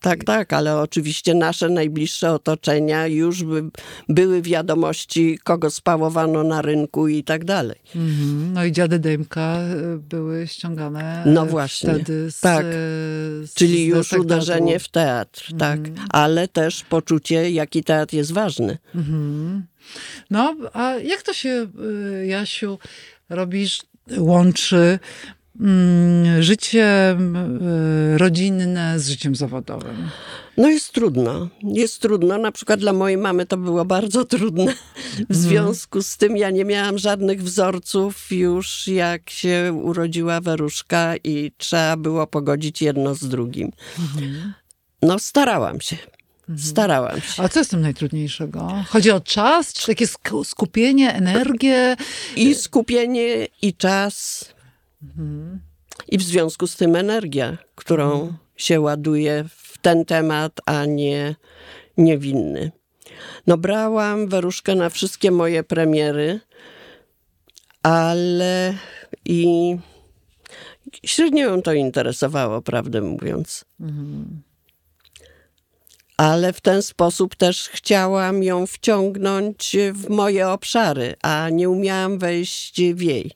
tak, 0.00 0.24
tak, 0.24 0.52
ale 0.52 0.80
oczywiście 0.80 1.34
nasze 1.34 1.68
najbliższe 1.68 2.32
otoczenia 2.32 3.06
już 3.06 3.44
by, 3.44 3.64
były 4.08 4.42
wiadomości, 4.42 5.38
kogo 5.44 5.70
spałowano 5.70 6.44
na 6.44 6.62
rynku 6.62 7.08
i 7.08 7.24
tak 7.24 7.44
dalej. 7.44 7.76
Mhm. 7.96 8.52
No 8.52 8.64
i 8.64 8.72
dziady 8.72 8.98
Dejmka 8.98 9.58
y, 9.94 9.98
były 9.98 10.46
ściągane 10.46 11.22
No 11.26 11.44
y, 11.44 11.48
właśnie, 11.48 11.94
wtedy 11.94 12.30
z, 12.30 12.40
tak. 12.40 12.64
y, 12.64 12.68
z 13.46 13.54
Czyli 13.54 13.86
już 13.86 14.12
uderzenie 14.12 14.78
w 14.78 14.88
teatr, 14.88 15.52
tak, 15.58 15.80
ale 16.08 16.48
też 16.48 16.84
poczucie, 16.84 17.50
jaki 17.50 17.84
teatr 17.84 18.14
jest 18.14 18.32
ważny. 18.32 18.78
No, 20.30 20.56
a 20.72 20.94
jak 20.94 21.22
to 21.22 21.32
się, 21.32 21.66
y, 22.20 22.26
Jasiu, 22.26 22.78
robisz, 23.28 23.82
łączy 24.18 24.98
mm, 25.60 26.42
życie 26.42 27.16
y, 28.14 28.18
rodzinne 28.18 29.00
z 29.00 29.08
życiem 29.08 29.34
zawodowym? 29.34 30.10
No 30.56 30.68
jest 30.68 30.92
trudno. 30.92 31.48
Jest 31.62 32.02
trudno. 32.02 32.38
Na 32.38 32.52
przykład 32.52 32.80
dla 32.80 32.92
mojej 32.92 33.18
mamy 33.18 33.46
to 33.46 33.56
było 33.56 33.84
bardzo 33.84 34.24
trudne. 34.24 34.74
W 35.30 35.36
związku 35.36 36.02
z 36.02 36.16
tym 36.16 36.36
ja 36.36 36.50
nie 36.50 36.64
miałam 36.64 36.98
żadnych 36.98 37.42
wzorców 37.42 38.32
już 38.32 38.88
jak 38.88 39.30
się 39.30 39.80
urodziła 39.82 40.40
Weruszka 40.40 41.14
i 41.24 41.52
trzeba 41.56 41.96
było 41.96 42.26
pogodzić 42.26 42.82
jedno 42.82 43.14
z 43.14 43.28
drugim. 43.28 43.70
No 45.02 45.18
starałam 45.18 45.80
się. 45.80 45.96
Starałam 46.58 47.20
się. 47.20 47.42
A 47.42 47.48
co 47.48 47.58
jest 47.58 47.70
tym 47.70 47.80
najtrudniejszego? 47.80 48.84
Chodzi 48.88 49.10
o 49.10 49.20
czas, 49.20 49.72
czy 49.72 49.86
takie 49.86 50.06
sk- 50.06 50.44
skupienie, 50.44 51.12
energię? 51.14 51.96
I 52.36 52.54
skupienie, 52.54 53.46
i 53.62 53.74
czas, 53.74 54.44
i 56.08 56.18
w 56.18 56.22
związku 56.22 56.66
z 56.66 56.76
tym 56.76 56.96
energia, 56.96 57.58
którą 57.74 58.34
się 58.56 58.80
ładuje 58.80 59.44
w 59.48 59.78
ten 59.78 60.04
temat, 60.04 60.60
a 60.66 60.84
nie 60.84 61.34
niewinny. 61.96 62.72
No 63.46 63.56
brałam 63.58 64.28
Weruszkę 64.28 64.74
na 64.74 64.90
wszystkie 64.90 65.30
moje 65.30 65.62
premiery, 65.64 66.40
ale 67.82 68.74
i 69.24 69.76
średnio 71.04 71.44
ją 71.46 71.62
to 71.62 71.72
interesowało, 71.72 72.62
prawdę 72.62 73.00
mówiąc. 73.00 73.64
Ale 76.16 76.52
w 76.52 76.60
ten 76.60 76.82
sposób 76.82 77.34
też 77.34 77.68
chciałam 77.68 78.42
ją 78.42 78.66
wciągnąć 78.66 79.76
w 79.92 80.08
moje 80.10 80.48
obszary, 80.48 81.14
a 81.22 81.48
nie 81.50 81.68
umiałam 81.68 82.18
wejść 82.18 82.82
w 82.94 83.02
jej. 83.02 83.30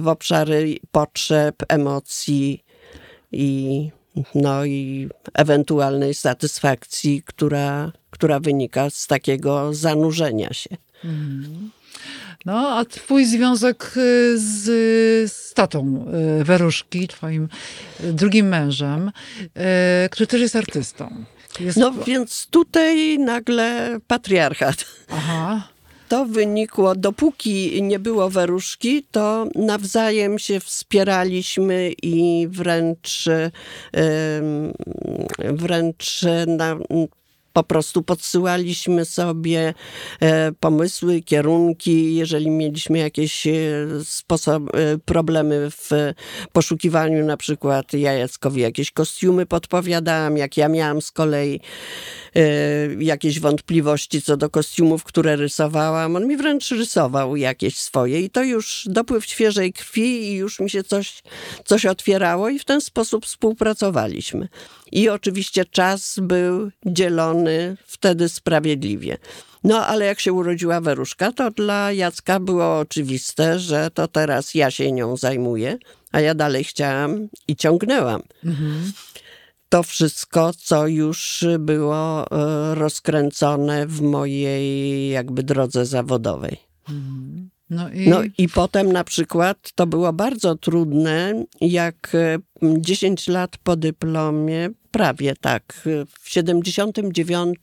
W 0.00 0.08
obszary 0.08 0.76
potrzeb, 0.90 1.56
emocji 1.68 2.64
i, 3.32 3.90
no, 4.34 4.64
i 4.64 5.08
ewentualnej 5.34 6.14
satysfakcji, 6.14 7.22
która, 7.26 7.92
która 8.10 8.40
wynika 8.40 8.90
z 8.90 9.06
takiego 9.06 9.74
zanurzenia 9.74 10.52
się. 10.52 10.76
No, 12.44 12.78
a 12.78 12.84
twój 12.84 13.24
związek 13.24 13.92
y, 13.96 14.38
z, 14.38 14.62
z 15.32 15.54
tatą 15.54 16.06
y, 16.40 16.44
Weruszki, 16.44 17.08
twoim 17.08 17.48
y, 18.04 18.12
drugim 18.12 18.48
mężem, 18.48 19.12
który 20.10 20.26
też 20.26 20.40
jest 20.40 20.56
artystą. 20.56 21.24
Jest... 21.60 21.76
No 21.76 21.92
więc 22.06 22.46
tutaj 22.50 23.18
nagle 23.18 23.98
patriarchat. 24.06 24.86
Aha. 25.10 25.68
To 26.08 26.24
wynikło, 26.24 26.94
dopóki 26.94 27.82
nie 27.82 27.98
było 27.98 28.30
Weruszki, 28.30 29.02
to 29.10 29.46
nawzajem 29.54 30.38
się 30.38 30.60
wspieraliśmy 30.60 31.92
i 32.02 32.48
wręcz, 32.50 33.24
wręcz 35.38 36.20
na, 36.46 36.76
po 37.52 37.62
prostu 37.62 38.02
podsyłaliśmy 38.02 39.04
sobie 39.04 39.74
e, 40.20 40.52
pomysły, 40.52 41.20
kierunki, 41.20 42.14
jeżeli 42.14 42.50
mieliśmy 42.50 42.98
jakieś 42.98 43.46
e, 43.46 43.52
sposob, 44.04 44.62
e, 44.74 44.98
problemy 44.98 45.70
w 45.70 45.90
poszukiwaniu, 46.52 47.24
na 47.24 47.36
przykład 47.36 47.92
ja 47.92 48.12
Jackowi 48.12 48.60
jakieś 48.60 48.90
kostiumy 48.90 49.46
podpowiadałam, 49.46 50.36
jak 50.36 50.56
ja 50.56 50.68
miałam 50.68 51.02
z 51.02 51.10
kolei 51.10 51.60
jakieś 52.98 53.40
wątpliwości 53.40 54.22
co 54.22 54.36
do 54.36 54.50
kostiumów, 54.50 55.04
które 55.04 55.36
rysowałam. 55.36 56.16
On 56.16 56.26
mi 56.26 56.36
wręcz 56.36 56.70
rysował 56.70 57.36
jakieś 57.36 57.78
swoje 57.78 58.20
i 58.20 58.30
to 58.30 58.42
już 58.42 58.88
dopływ 58.90 59.26
świeżej 59.26 59.72
krwi 59.72 60.22
i 60.22 60.34
już 60.34 60.60
mi 60.60 60.70
się 60.70 60.84
coś, 60.84 61.22
coś 61.64 61.86
otwierało 61.86 62.48
i 62.48 62.58
w 62.58 62.64
ten 62.64 62.80
sposób 62.80 63.26
współpracowaliśmy. 63.26 64.48
I 64.92 65.08
oczywiście 65.08 65.64
czas 65.64 66.18
był 66.22 66.70
dzielony 66.86 67.76
wtedy 67.86 68.28
sprawiedliwie. 68.28 69.16
No 69.64 69.86
ale 69.86 70.04
jak 70.04 70.20
się 70.20 70.32
urodziła 70.32 70.80
Weruszka, 70.80 71.32
to 71.32 71.50
dla 71.50 71.92
Jacka 71.92 72.40
było 72.40 72.78
oczywiste, 72.78 73.58
że 73.58 73.90
to 73.94 74.08
teraz 74.08 74.54
ja 74.54 74.70
się 74.70 74.92
nią 74.92 75.16
zajmuję, 75.16 75.78
a 76.12 76.20
ja 76.20 76.34
dalej 76.34 76.64
chciałam 76.64 77.28
i 77.48 77.56
ciągnęłam. 77.56 78.22
To 79.70 79.82
wszystko, 79.82 80.52
co 80.52 80.86
już 80.86 81.44
było 81.58 82.26
e, 82.30 82.74
rozkręcone 82.74 83.86
w 83.86 84.00
mojej 84.00 85.08
jakby 85.10 85.42
drodze 85.42 85.86
zawodowej. 85.86 86.56
No 87.70 87.90
i, 87.90 88.08
No 88.08 88.22
i 88.38 88.48
potem 88.48 88.92
na 88.92 89.04
przykład 89.04 89.72
to 89.74 89.86
było 89.86 90.12
bardzo 90.12 90.54
trudne, 90.54 91.44
jak 91.60 92.14
e, 92.14 92.38
10 92.62 93.28
lat 93.28 93.56
po 93.56 93.76
dyplomie, 93.76 94.70
prawie 94.90 95.34
tak, 95.40 95.82
e, 95.86 96.06
w 96.20 96.30
79 96.30 97.58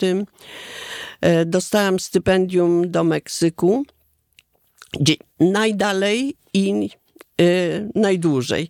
e, 1.22 1.46
dostałam 1.46 2.00
stypendium 2.00 2.92
do 2.92 3.04
Meksyku, 3.04 3.86
gdzie 5.00 5.16
najdalej 5.40 6.38
i 6.54 6.90
e, 7.42 7.90
najdłużej. 7.96 8.70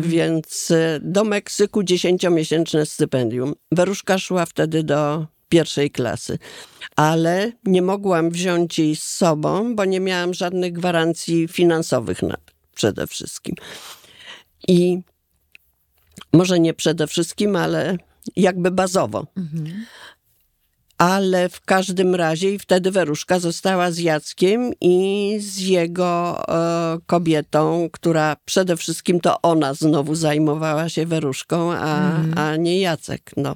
Więc 0.00 0.70
e, 0.70 1.00
do 1.02 1.24
Meksyku 1.24 1.82
10-miesięczne 1.82 2.86
stypendium. 2.86 3.54
Weruszka 3.72 4.18
szła 4.18 4.46
wtedy 4.46 4.82
do 4.82 5.26
pierwszej 5.48 5.90
klasy, 5.90 6.38
ale 6.96 7.52
nie 7.64 7.82
mogłam 7.82 8.30
wziąć 8.30 8.78
jej 8.78 8.96
z 8.96 9.02
sobą, 9.02 9.76
bo 9.76 9.84
nie 9.84 10.00
miałam 10.00 10.34
żadnych 10.34 10.72
gwarancji 10.72 11.48
finansowych 11.48 12.22
na, 12.22 12.36
przede 12.74 13.06
wszystkim. 13.06 13.54
I 14.68 14.98
może 16.32 16.60
nie 16.60 16.74
przede 16.74 17.06
wszystkim, 17.06 17.56
ale 17.56 17.96
jakby 18.36 18.70
bazowo. 18.70 19.26
Ale 21.02 21.48
w 21.48 21.60
każdym 21.60 22.14
razie 22.14 22.50
i 22.50 22.58
wtedy 22.58 22.90
Weruszka 22.90 23.38
została 23.38 23.90
z 23.90 23.98
Jackiem 23.98 24.72
i 24.80 25.36
z 25.40 25.58
jego 25.58 26.42
e, 26.48 26.98
kobietą, 27.06 27.88
która 27.92 28.36
przede 28.44 28.76
wszystkim 28.76 29.20
to 29.20 29.42
ona 29.42 29.74
znowu 29.74 30.14
zajmowała 30.14 30.88
się 30.88 31.06
Weruszką, 31.06 31.72
a, 31.72 32.12
a 32.36 32.56
nie 32.56 32.80
Jacek. 32.80 33.30
No. 33.36 33.54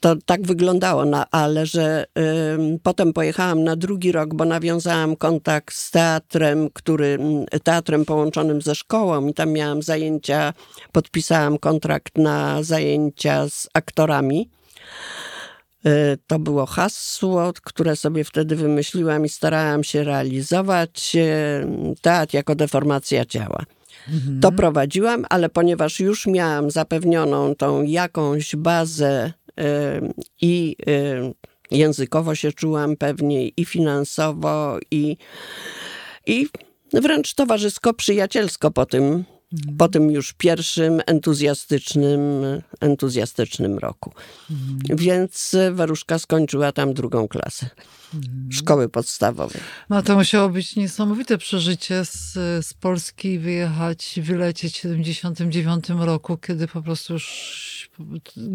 To 0.00 0.16
tak 0.26 0.42
wyglądało, 0.42 1.04
no, 1.04 1.24
ale 1.30 1.66
że 1.66 2.06
ym, 2.54 2.78
potem 2.82 3.12
pojechałam 3.12 3.64
na 3.64 3.76
drugi 3.76 4.12
rok, 4.12 4.34
bo 4.34 4.44
nawiązałam 4.44 5.16
kontakt 5.16 5.74
z 5.74 5.90
teatrem, 5.90 6.70
który, 6.72 7.06
mm, 7.06 7.46
teatrem 7.64 8.04
połączonym 8.04 8.62
ze 8.62 8.74
szkołą 8.74 9.26
i 9.26 9.34
tam 9.34 9.50
miałam 9.52 9.82
zajęcia, 9.82 10.52
podpisałam 10.92 11.58
kontrakt 11.58 12.18
na 12.18 12.62
zajęcia 12.62 13.48
z 13.48 13.68
aktorami. 13.74 14.50
Y, 15.86 16.18
To 16.26 16.38
było 16.38 16.66
hasło, 16.66 17.52
które 17.62 17.96
sobie 17.96 18.24
wtedy 18.24 18.56
wymyśliłam 18.56 19.24
i 19.24 19.28
starałam 19.28 19.84
się 19.84 20.04
realizować. 20.04 21.12
y, 21.16 21.96
Teatr 22.02 22.34
jako 22.34 22.54
deformacja 22.54 23.24
ciała. 23.24 23.64
To 24.40 24.52
prowadziłam, 24.52 25.26
ale 25.28 25.48
ponieważ 25.48 26.00
już 26.00 26.26
miałam 26.26 26.70
zapewnioną 26.70 27.54
tą 27.54 27.82
jakąś 27.82 28.56
bazę 28.56 29.32
y, 29.60 29.62
i 30.40 30.76
językowo 31.70 32.34
się 32.34 32.52
czułam 32.52 32.96
pewniej, 32.96 33.52
i 33.56 33.64
finansowo, 33.64 34.78
i, 34.90 35.16
i 36.26 36.48
wręcz 36.92 37.34
towarzysko, 37.34 37.94
przyjacielsko 37.94 38.70
po 38.70 38.86
tym, 38.86 39.24
po 39.78 39.88
tym 39.88 40.10
już 40.10 40.32
pierwszym 40.32 41.00
entuzjastycznym, 41.06 42.20
entuzjastycznym 42.80 43.78
roku. 43.78 44.12
Więc 44.84 45.56
Weruszka 45.72 46.18
skończyła 46.18 46.72
tam 46.72 46.94
drugą 46.94 47.28
klasę 47.28 47.70
szkoły 48.50 48.88
podstawowej. 48.88 49.60
no 49.90 50.02
to 50.02 50.14
musiało 50.14 50.48
być 50.48 50.76
niesamowite 50.76 51.38
przeżycie 51.38 52.04
z, 52.04 52.32
z 52.66 52.74
Polski 52.74 53.38
wyjechać, 53.38 54.20
wylecieć 54.22 54.78
w 54.78 54.80
79 54.80 55.88
roku, 55.88 56.36
kiedy 56.36 56.68
po 56.68 56.82
prostu 56.82 57.12
już 57.12 57.90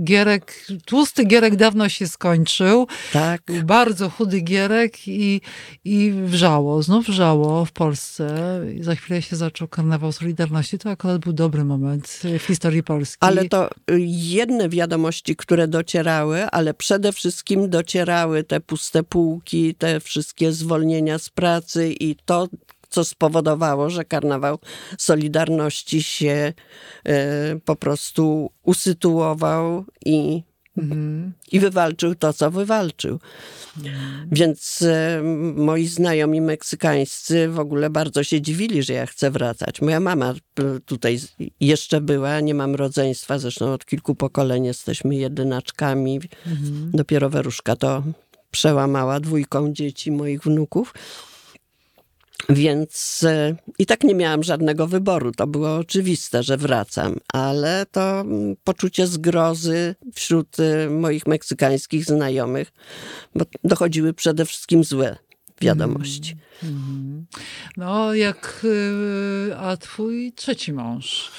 Gierek, 0.04 0.66
tłusty 0.86 1.26
Gierek 1.26 1.56
dawno 1.56 1.90
się 1.90 2.08
skończył. 2.08 2.88
Tak. 3.14 3.42
Bardzo 3.66 4.10
chudy 4.10 4.42
Gierek 4.42 5.08
i, 5.08 5.42
i 5.86 6.14
wrzało, 6.26 6.84
znów 6.84 7.06
wrzało 7.06 7.66
w 7.66 7.72
Polsce. 7.72 8.60
I 8.76 8.84
za 8.84 8.96
chwilę 8.96 9.22
się 9.22 9.36
zaczął 9.36 9.68
karnawał 9.68 10.12
Solidarności. 10.12 10.80
To 10.80 10.90
akurat 10.90 11.22
był 11.22 11.34
dobry 11.34 11.66
moment 11.66 12.22
w 12.40 12.42
historii 12.42 12.84
Polski. 12.84 13.18
Ale 13.20 13.50
to 13.50 13.70
y, 13.70 14.00
jedne 14.08 14.70
wiadomości, 14.70 15.36
które 15.36 15.68
docierały, 15.68 16.46
ale 16.46 16.74
przede 16.74 17.12
wszystkim 17.12 17.70
docierały 17.70 18.44
te 18.44 18.60
puste 18.60 19.04
półki, 19.04 19.45
te 19.78 20.00
wszystkie 20.00 20.52
zwolnienia 20.52 21.20
z 21.20 21.30
pracy 21.30 21.94
i 22.00 22.16
to, 22.26 22.48
co 22.90 23.06
spowodowało, 23.06 23.90
że 23.90 24.06
karnawał 24.06 24.60
Solidarności 24.98 26.04
się 26.04 26.54
e, 27.06 27.60
po 27.66 27.76
prostu 27.76 28.52
usytuował 28.64 29.86
i, 30.06 30.44
i 31.52 31.60
wywalczył 31.60 32.16
to, 32.16 32.34
co 32.34 32.52
wywalczył. 32.52 33.20
Więc 34.32 34.82
e, 34.82 35.22
moi 35.56 35.88
znajomi 35.88 36.42
meksykańscy 36.42 37.50
w 37.50 37.60
ogóle 37.60 37.90
bardzo 37.90 38.24
się 38.24 38.42
dziwili, 38.42 38.84
że 38.84 38.94
ja 38.94 39.06
chcę 39.06 39.32
wracać. 39.32 39.82
Moja 39.82 40.00
mama 40.00 40.34
e, 40.34 40.80
tutaj 40.86 41.20
jeszcze 41.60 42.02
była, 42.02 42.40
nie 42.40 42.54
mam 42.54 42.76
rodzeństwa, 42.76 43.40
zresztą 43.40 43.74
od 43.74 43.86
kilku 43.86 44.16
pokoleń 44.16 44.66
jesteśmy 44.66 45.16
jedynaczkami. 45.16 46.20
Dopiero 46.94 47.30
Weruszka 47.30 47.76
to 47.76 48.04
przełamała 48.56 49.20
dwójką 49.20 49.74
dzieci 49.74 50.12
moich 50.12 50.42
wnuków. 50.42 50.94
Więc 52.50 53.24
e, 53.24 53.56
i 53.80 53.86
tak 53.86 54.04
nie 54.04 54.16
miałam 54.16 54.44
żadnego 54.44 54.88
wyboru. 54.88 55.32
To 55.32 55.48
było 55.48 55.76
oczywiste, 55.76 56.44
że 56.44 56.58
wracam, 56.58 57.16
ale 57.34 57.86
to 57.92 58.20
mm, 58.20 58.56
poczucie 58.64 59.08
zgrozy 59.08 59.96
wśród 60.14 60.58
e, 60.60 60.90
moich 60.90 61.28
meksykańskich 61.28 62.06
znajomych, 62.06 62.72
bo 63.36 63.46
dochodziły 63.64 64.14
przede 64.14 64.46
wszystkim 64.46 64.84
złe 64.84 65.18
wiadomości. 65.62 66.36
No, 67.78 68.14
jak 68.14 68.62
y, 68.64 69.56
a 69.58 69.78
twój 69.78 70.34
trzeci 70.36 70.74
mąż, 70.74 71.32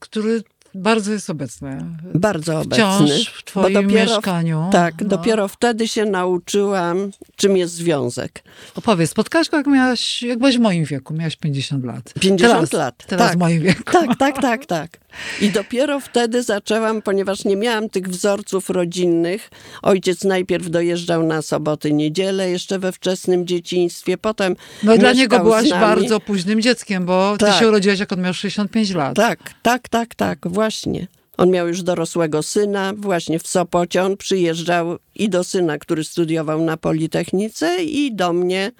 który 0.00 0.42
bardzo 0.74 1.12
jest 1.12 1.30
obecny. 1.30 1.84
Bardzo 2.14 2.60
Wciąż 2.64 3.00
obecny. 3.00 3.24
w 3.38 3.44
twoim 3.44 3.74
bo 3.74 3.82
dopiero, 3.82 4.14
mieszkaniu. 4.14 4.68
Tak, 4.72 4.94
No. 5.02 5.08
dopiero 5.08 5.48
wtedy 5.48 5.88
się 5.88 6.04
nauczyłam, 6.04 7.10
czym 7.36 7.56
jest 7.56 7.74
związek. 7.74 8.42
Opowiedz, 8.74 9.10
spotkałaś 9.10 9.48
go 9.48 9.56
jak 9.56 9.66
miałaś, 9.66 10.22
jak 10.22 10.38
byłeś 10.38 10.56
w 10.56 10.60
moim 10.60 10.84
wieku, 10.84 11.14
miałaś 11.14 11.36
50 11.36 11.84
lat. 11.84 12.12
50 12.20 12.52
teraz, 12.52 12.72
lat, 12.72 13.06
Teraz 13.06 13.28
tak. 13.28 13.36
w 13.36 13.40
moim 13.40 13.62
wieku. 13.62 13.82
Tak, 13.92 14.16
tak, 14.18 14.42
tak, 14.42 14.66
tak. 14.66 14.98
I 15.40 15.50
dopiero 15.50 16.00
wtedy 16.00 16.42
zaczęłam, 16.42 17.02
ponieważ 17.02 17.44
nie 17.44 17.56
miałam 17.56 17.88
tych 17.88 18.08
wzorców 18.08 18.70
rodzinnych. 18.70 19.50
Ojciec 19.82 20.24
najpierw 20.24 20.70
dojeżdżał 20.70 21.22
na 21.22 21.42
soboty, 21.42 21.92
niedzielę, 21.92 22.50
jeszcze 22.50 22.78
we 22.78 22.92
wczesnym 22.92 23.46
dzieciństwie, 23.46 24.18
potem 24.18 24.56
No 24.82 24.94
i 24.94 24.98
dla 24.98 25.12
niego 25.12 25.40
byłaś 25.40 25.70
bardzo 25.70 26.20
późnym 26.20 26.62
dzieckiem, 26.62 27.06
bo 27.06 27.36
ty 27.38 27.44
Tak. 27.46 27.58
się 27.58 27.68
urodziłaś 27.68 27.98
jak 27.98 28.12
on 28.12 28.20
miał 28.20 28.34
65 28.34 28.94
lat. 28.94 29.16
Tak, 29.16 29.38
tak, 29.62 29.88
tak, 29.88 30.14
tak, 30.14 30.38
właśnie. 30.44 31.06
On 31.36 31.50
miał 31.50 31.68
już 31.68 31.82
dorosłego 31.82 32.42
syna, 32.42 32.92
właśnie 32.96 33.38
w 33.38 33.46
Sopocie. 33.46 34.02
On 34.02 34.16
przyjeżdżał 34.16 34.98
i 35.14 35.28
do 35.28 35.44
syna, 35.44 35.78
który 35.78 36.04
studiował 36.04 36.64
na 36.64 36.76
Politechnice, 36.76 37.84
i 37.84 38.14
do 38.14 38.32
mnie. 38.32 38.72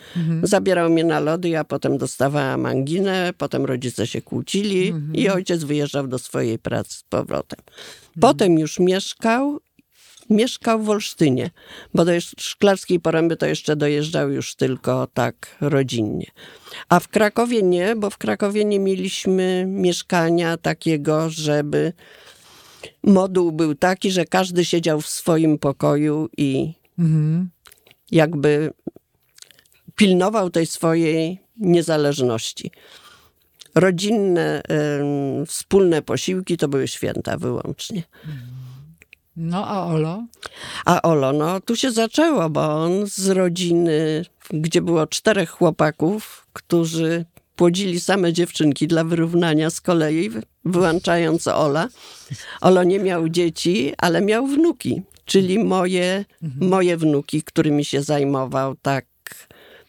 Zabierał 0.43 0.91
mnie 0.91 1.05
na 1.05 1.21
lody, 1.21 1.49
ja 1.49 1.65
potem 1.65 1.99
dostawałam 1.99 2.67
anginę, 2.67 3.31
potem 3.39 3.65
rodzice 3.65 4.07
się 4.07 4.23
kłócili 4.23 4.95
i 5.15 5.29
ojciec 5.29 5.65
wyjeżdżał 5.65 6.07
do 6.09 6.19
swojej 6.19 6.59
pracy 6.59 6.99
z 6.99 7.03
powrotem. 7.03 7.61
Potem 8.21 8.59
już 8.59 8.79
mieszkał, 8.79 9.61
mieszkał 10.31 10.83
w 10.83 10.91
Olsztynie, 10.91 11.51
bo 11.95 12.05
do 12.05 12.13
Szklarskiej 12.39 13.01
Poręby 13.01 13.37
to 13.37 13.47
jeszcze 13.47 13.77
dojeżdżał 13.77 14.31
już 14.31 14.55
tylko 14.55 15.09
tak 15.15 15.57
rodzinnie. 15.61 16.27
A 16.89 17.01
w 17.01 17.09
Krakowie 17.09 17.63
nie, 17.63 17.97
bo 17.97 18.11
w 18.11 18.19
Krakowie 18.19 18.65
nie 18.65 18.79
mieliśmy 18.79 19.65
mieszkania 19.69 20.57
takiego, 20.57 21.31
żeby 21.31 21.93
moduł 23.03 23.53
był 23.53 23.75
taki, 23.75 24.11
że 24.11 24.25
każdy 24.25 24.65
siedział 24.65 25.01
w 25.01 25.07
swoim 25.07 25.59
pokoju 25.59 26.29
i 26.37 26.75
Mhm. 26.99 27.51
jakby 28.11 28.73
pilnował 29.97 30.51
tej 30.51 30.67
swojej 30.67 31.39
niezależności. 31.57 32.71
Rodzinne, 33.75 34.63
em, 34.63 35.47
wspólne 35.47 36.03
posiłki 36.03 36.57
to 36.57 36.69
były 36.69 36.89
święta 36.89 37.37
wyłącznie. 37.39 38.03
No 39.37 39.67
a 39.67 39.87
Olo? 39.87 40.27
A 40.85 41.03
Olo, 41.03 41.33
no 41.33 41.61
tu 41.61 41.77
się 41.77 41.91
zaczęło, 41.91 42.51
bo 42.51 42.85
on 42.85 43.07
z 43.07 43.29
rodziny, 43.29 44.25
gdzie 44.51 44.83
było 44.83 45.07
czterech 45.07 45.51
chłopaków, 45.51 46.47
którzy 46.53 47.25
płodzili 47.61 48.01
same 48.01 48.33
dziewczynki 48.33 48.87
dla 48.87 49.05
wyrównania 49.05 49.71
z 49.71 49.81
kolei, 49.81 50.31
wyłączając 50.65 51.49
Ola. 51.49 51.89
Olo 52.61 52.85
nie 52.85 52.99
miał 52.99 53.29
dzieci, 53.29 53.93
ale 53.99 54.21
miał 54.21 54.47
wnuki. 54.47 55.03
czyli 55.25 55.59
moje, 55.59 56.25
moje 56.61 56.97
wnuki, 56.97 57.43
którymi 57.43 57.85
się 57.85 58.03
zajmował 58.03 58.77
tak 58.83 59.07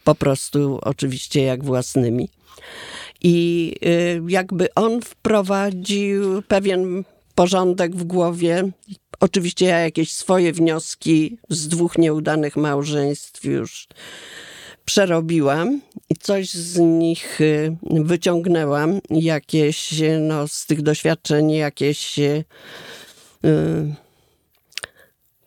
po 0.04 0.16
prostu 0.16 0.80
oczywiście 0.82 1.44
jak 1.44 1.64
własnymi. 1.64 2.30
I 3.22 3.76
y, 3.86 4.22
jakby 4.28 4.74
on 4.74 5.02
wprowadził 5.02 6.42
pewien 6.42 7.04
porządek 7.36 7.96
w 7.96 8.04
głowie. 8.04 8.72
Oczywiście 9.20 9.66
ja 9.66 9.80
jakieś 9.80 10.12
swoje 10.12 10.54
wnioski 10.54 11.38
z 11.50 11.68
dwóch 11.68 11.98
nieudanych 11.98 12.56
małżeństw 12.56 13.46
już 13.46 13.88
przerobiłam 14.92 15.82
i 16.10 16.16
coś 16.16 16.54
z 16.54 16.80
nich 16.80 17.42
y, 17.42 17.78
wyciągnęłam, 17.84 19.00
jakieś 19.10 19.94
no, 20.20 20.48
z 20.48 20.66
tych 20.66 20.82
doświadczeń, 20.82 21.52
jakieś 21.52 22.20
y, 22.20 22.44
y, 23.46 23.96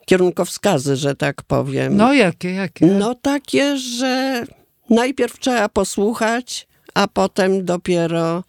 kierunkowskazy, 0.05 0.95
że 0.95 1.15
tak 1.15 1.43
powiem. 1.43 1.97
No 1.97 2.13
jakie, 2.13 2.51
jakie? 2.53 2.85
No 2.85 3.15
takie, 3.15 3.77
że 3.77 4.45
najpierw 4.89 5.39
trzeba 5.39 5.69
posłuchać, 5.69 6.67
a 6.93 7.07
potem 7.07 7.65
dopiero 7.65 8.43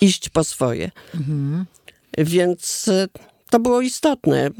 iść 0.00 0.28
po 0.28 0.44
swoje. 0.44 0.90
Więc 2.18 2.88
e, 2.88 3.08
to 3.50 3.60
było 3.60 3.80
istotne. 3.80 4.50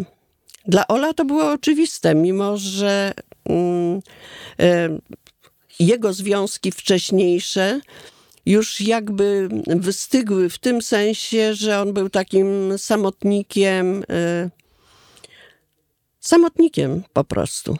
Dla 0.66 0.88
Ola 0.88 1.12
to 1.14 1.24
było 1.24 1.52
oczywiste, 1.52 2.14
mimo 2.14 2.56
że 2.56 3.14
jego 5.80 6.12
związki 6.12 6.72
wcześniejsze 6.72 7.80
już 8.46 8.80
jakby 8.80 9.48
wystygły 9.66 10.50
w 10.50 10.58
tym 10.58 10.82
sensie, 10.82 11.54
że 11.54 11.80
on 11.80 11.92
był 11.92 12.10
takim 12.10 12.78
samotnikiem, 12.78 14.04
e, 14.10 14.50
samotnikiem 16.20 17.02
po 17.12 17.24
prostu. 17.24 17.76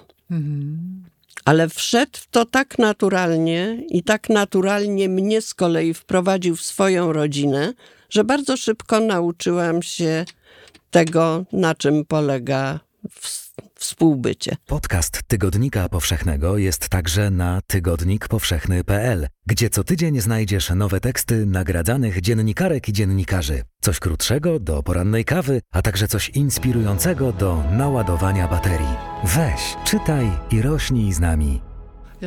Ale 1.45 1.69
wszedł 1.69 2.19
w 2.19 2.27
to 2.31 2.45
tak 2.45 2.79
naturalnie 2.79 3.83
i 3.89 4.03
tak 4.03 4.29
naturalnie 4.29 5.09
mnie 5.09 5.43
z 5.43 5.55
kolei 5.55 5.95
wprowadził 5.95 6.57
w 6.57 6.63
swoją 6.63 7.13
rodzinę, 7.13 7.73
że 8.11 8.25
bardzo 8.25 8.57
szybko 8.57 9.01
nauczyłam 9.01 9.83
się 9.83 10.25
tego, 10.91 11.45
na 11.53 11.75
czym 11.75 12.05
polega 12.05 12.81
w- 13.11 13.40
współbycie. 13.75 14.57
Podcast 14.67 15.23
Tygodnika 15.27 15.89
Powszechnego 15.89 16.59
jest 16.59 16.89
także 16.89 17.31
na 17.31 17.61
tygodnikpowszechny.pl, 17.67 19.27
gdzie 19.47 19.71
co 19.71 19.85
tydzień 19.85 20.21
znajdziesz 20.21 20.71
nowe 20.71 21.01
teksty 21.01 21.47
nagradzanych 21.47 22.21
dziennikarek 22.21 22.89
i 22.89 22.93
dziennikarzy. 22.93 23.63
Coś 23.81 23.99
krótszego 23.99 24.59
do 24.59 24.83
porannej 24.83 25.25
kawy, 25.25 25.61
a 25.73 25.83
także 25.83 26.09
coś 26.09 26.29
inspirującego 26.29 27.33
do 27.33 27.65
naładowania 27.73 28.49
baterii. 28.49 28.97
Weź, 29.25 29.77
czytaj 29.85 30.31
i 30.51 30.63
rośnij 30.63 31.13
z 31.13 31.21
nami. 31.21 31.61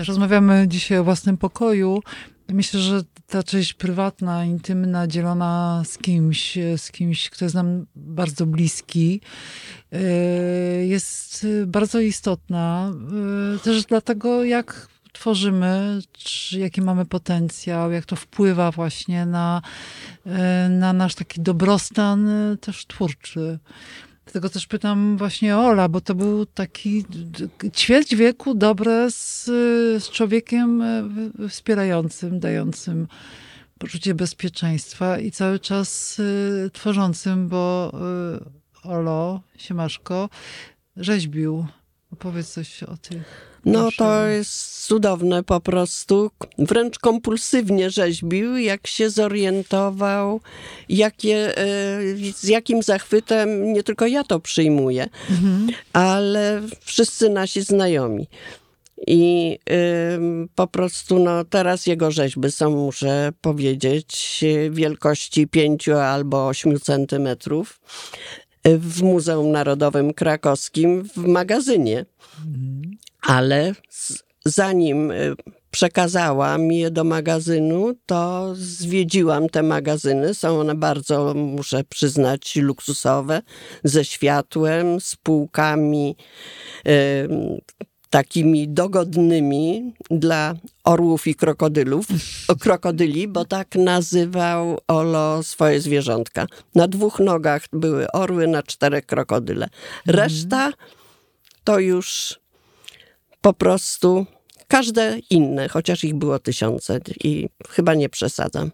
Rozmawiamy 0.07 0.65
dzisiaj 0.67 0.97
o 0.97 1.03
własnym 1.03 1.37
pokoju, 1.37 1.99
myślę, 2.49 2.79
że 2.79 3.01
ta 3.27 3.43
część 3.43 3.73
prywatna, 3.73 4.45
intymna, 4.45 5.07
dzielona 5.07 5.83
z 5.85 5.97
kimś, 5.97 6.57
z 6.77 6.91
kimś, 6.91 7.29
kto 7.29 7.45
jest 7.45 7.55
nam 7.55 7.85
bardzo 7.95 8.45
bliski, 8.45 9.21
yy, 9.91 9.99
jest 10.85 11.47
bardzo 11.67 11.99
istotna. 11.99 12.91
Yy, 13.53 13.59
Też 13.59 13.85
dlatego, 13.85 14.43
jak 14.43 14.87
tworzymy, 15.13 15.99
czy 16.11 16.59
jaki 16.59 16.81
mamy 16.81 17.05
potencjał, 17.05 17.91
jak 17.91 18.05
to 18.05 18.15
wpływa 18.15 18.71
właśnie 18.71 19.25
na, 19.25 19.61
na 20.69 20.93
nasz 20.93 21.15
taki 21.15 21.41
dobrostan 21.41 22.29
też 22.61 22.85
twórczy. 22.85 23.59
Dlatego 24.33 24.49
też 24.49 24.67
pytam 24.67 25.17
właśnie 25.17 25.57
o 25.57 25.65
Ola, 25.65 25.89
bo 25.89 26.01
to 26.01 26.15
był 26.15 26.45
taki 26.45 27.05
ćwierć 27.75 28.15
wieku 28.15 28.55
dobre 28.55 29.11
z, 29.11 29.45
z 30.03 30.09
człowiekiem 30.09 30.81
e, 30.81 31.09
wspierającym, 31.49 32.39
dającym 32.39 33.07
poczucie 33.77 34.15
bezpieczeństwa 34.15 35.19
i 35.19 35.31
cały 35.31 35.59
czas 35.59 36.19
e, 36.65 36.69
tworzącym, 36.69 37.47
bo 37.47 37.91
e, 38.83 38.89
Olo, 38.89 39.41
Siemaszko, 39.57 40.29
rzeźbił. 40.97 41.65
Opowiedz 42.13 42.49
coś 42.49 42.83
o 42.83 42.97
tych. 42.97 43.53
No 43.65 43.89
to 43.97 44.25
jest 44.25 44.85
cudowne 44.85 45.43
po 45.43 45.59
prostu. 45.59 46.31
Wręcz 46.57 46.99
kompulsywnie 46.99 47.89
rzeźbił, 47.89 48.57
jak 48.57 48.87
się 48.87 49.09
zorientował, 49.09 50.41
jakie, 50.89 51.57
e, 51.57 51.63
z 52.35 52.47
jakim 52.47 52.83
zachwytem 52.83 53.73
nie 53.73 53.83
tylko 53.83 54.07
ja 54.07 54.23
to 54.23 54.39
przyjmuję, 54.39 55.09
ale 55.93 56.61
wszyscy 56.81 57.29
nasi 57.29 57.61
znajomi. 57.61 58.27
I 59.07 59.59
ym, 60.13 60.49
po 60.55 60.67
prostu 60.67 61.19
no, 61.19 61.45
teraz 61.45 61.87
jego 61.87 62.11
rzeźby 62.11 62.51
są, 62.51 62.69
muszę 62.69 63.31
powiedzieć, 63.41 64.43
wielkości 64.69 65.47
5 65.47 65.89
albo 65.89 66.47
8 66.47 66.79
centymetrów 66.79 67.79
w 68.65 69.03
Muzeum 69.03 69.51
Narodowym 69.51 70.13
Krakowskim 70.13 71.03
w 71.03 71.17
magazynie. 71.17 72.05
Ale 73.21 73.73
zanim 74.45 75.11
y, 75.11 75.35
przekazałam 75.71 76.71
je 76.71 76.91
do 76.91 77.03
magazynu, 77.03 77.93
to 78.05 78.51
zwiedziłam 78.55 79.49
te 79.49 79.63
magazyny. 79.63 80.33
Są 80.33 80.59
one 80.59 80.75
bardzo, 80.75 81.33
muszę 81.33 81.83
przyznać, 81.83 82.55
luksusowe, 82.55 83.41
ze 83.83 84.05
światłem, 84.05 85.01
z 85.01 85.15
półkami 85.15 86.15
y, 86.87 87.27
takimi 88.13 88.67
dogodnymi 88.69 89.93
dla 90.11 90.53
orłów 90.83 91.27
i 91.27 91.35
krokodylów, 91.35 92.05
krokodyli, 92.63 93.27
bo 93.27 93.45
tak 93.45 93.75
nazywał 93.75 94.77
Olo 94.87 95.43
swoje 95.43 95.81
zwierzątka. 95.81 96.45
Na 96.75 96.87
dwóch 96.87 97.19
nogach 97.19 97.63
były 97.71 98.11
orły, 98.11 98.47
na 98.47 98.63
czterech 98.63 99.05
krokodyle. 99.05 99.67
Reszta 100.07 100.71
to 101.63 101.79
już 101.79 102.39
po 103.41 103.53
prostu 103.53 104.25
każde 104.67 105.19
inne, 105.29 105.69
chociaż 105.69 106.03
ich 106.03 106.15
było 106.15 106.39
tysiące 106.39 106.99
i 107.23 107.49
chyba 107.69 107.93
nie 107.93 108.09
przesadzam. 108.09 108.71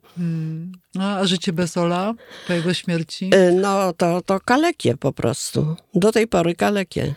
No, 0.96 1.04
a 1.04 1.26
życie 1.26 1.54
bez 1.54 1.78
Ola 1.78 2.14
po 2.48 2.54
jego 2.54 2.74
śmierci? 2.74 3.30
Y, 3.36 3.52
No 3.52 3.94
to, 3.94 4.22
to 4.22 4.40
kalekie 4.40 4.98
po 4.98 5.14
prostu. 5.14 5.76
Do 5.94 6.12
tej 6.12 6.28
pory 6.28 6.56
kalekie. 6.56 7.16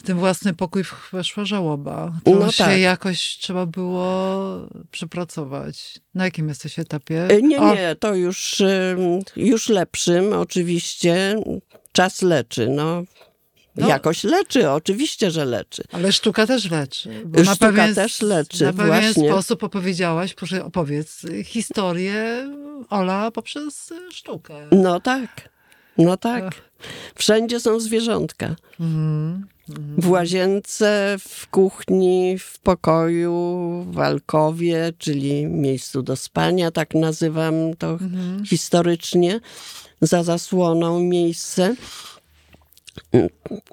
W 0.00 0.02
ten 0.02 0.18
własny 0.18 0.54
pokój 0.54 0.82
weszła 1.12 1.44
żałoba. 1.44 2.12
To 2.24 2.30
No 2.30 2.52
się 2.52 2.64
tak. 2.64 2.78
jakoś 2.78 3.20
trzeba 3.20 3.66
było 3.66 4.68
przepracować. 4.90 6.00
Na 6.14 6.24
jakim 6.24 6.48
jesteś 6.48 6.78
etapie? 6.78 7.28
Y, 7.30 7.42
Nie, 7.42 7.60
O, 7.60 7.74
nie, 7.74 7.96
to 7.96 8.14
już, 8.14 8.62
już 9.36 9.68
lepszym 9.68 10.32
oczywiście. 10.32 11.36
Czas 11.92 12.22
leczy, 12.22 12.68
no. 12.68 13.02
No. 13.76 13.88
Jakoś 13.88 14.24
leczy, 14.24 14.70
oczywiście, 14.70 15.30
że 15.30 15.44
leczy. 15.44 15.82
Ale 15.92 16.12
sztuka 16.12 16.46
też 16.46 16.70
leczy. 16.70 17.22
Bo 17.26 17.44
Sztuka 17.44 17.56
pewien, 17.56 17.94
też 17.94 18.22
leczy, 18.22 18.64
Na 18.64 18.72
pewien 18.72 18.86
właśnie. 18.86 19.28
sposób 19.28 19.64
opowiedziałaś, 19.64 20.34
proszę 20.34 20.64
opowiedz, 20.64 21.22
historię 21.44 22.48
Ola 22.90 23.30
poprzez 23.30 23.92
sztukę. 24.10 24.54
No 24.72 25.00
tak, 25.00 25.48
no 25.98 26.16
tak. 26.16 26.54
Wszędzie 27.14 27.60
są 27.60 27.80
zwierzątka. 27.80 28.56
Mhm. 28.80 29.46
W 29.98 30.10
łazience, 30.10 31.16
w 31.18 31.48
kuchni, 31.48 32.38
w 32.38 32.58
pokoju, 32.58 33.34
w 33.90 33.98
alkowie, 33.98 34.92
czyli 34.98 35.46
miejscu 35.46 36.02
do 36.02 36.16
spania, 36.16 36.70
tak 36.70 36.94
nazywam 36.94 37.54
to 37.78 37.98
historycznie, 38.46 39.40
za 40.00 40.22
zasłoną 40.22 41.00
miejsce, 41.00 41.74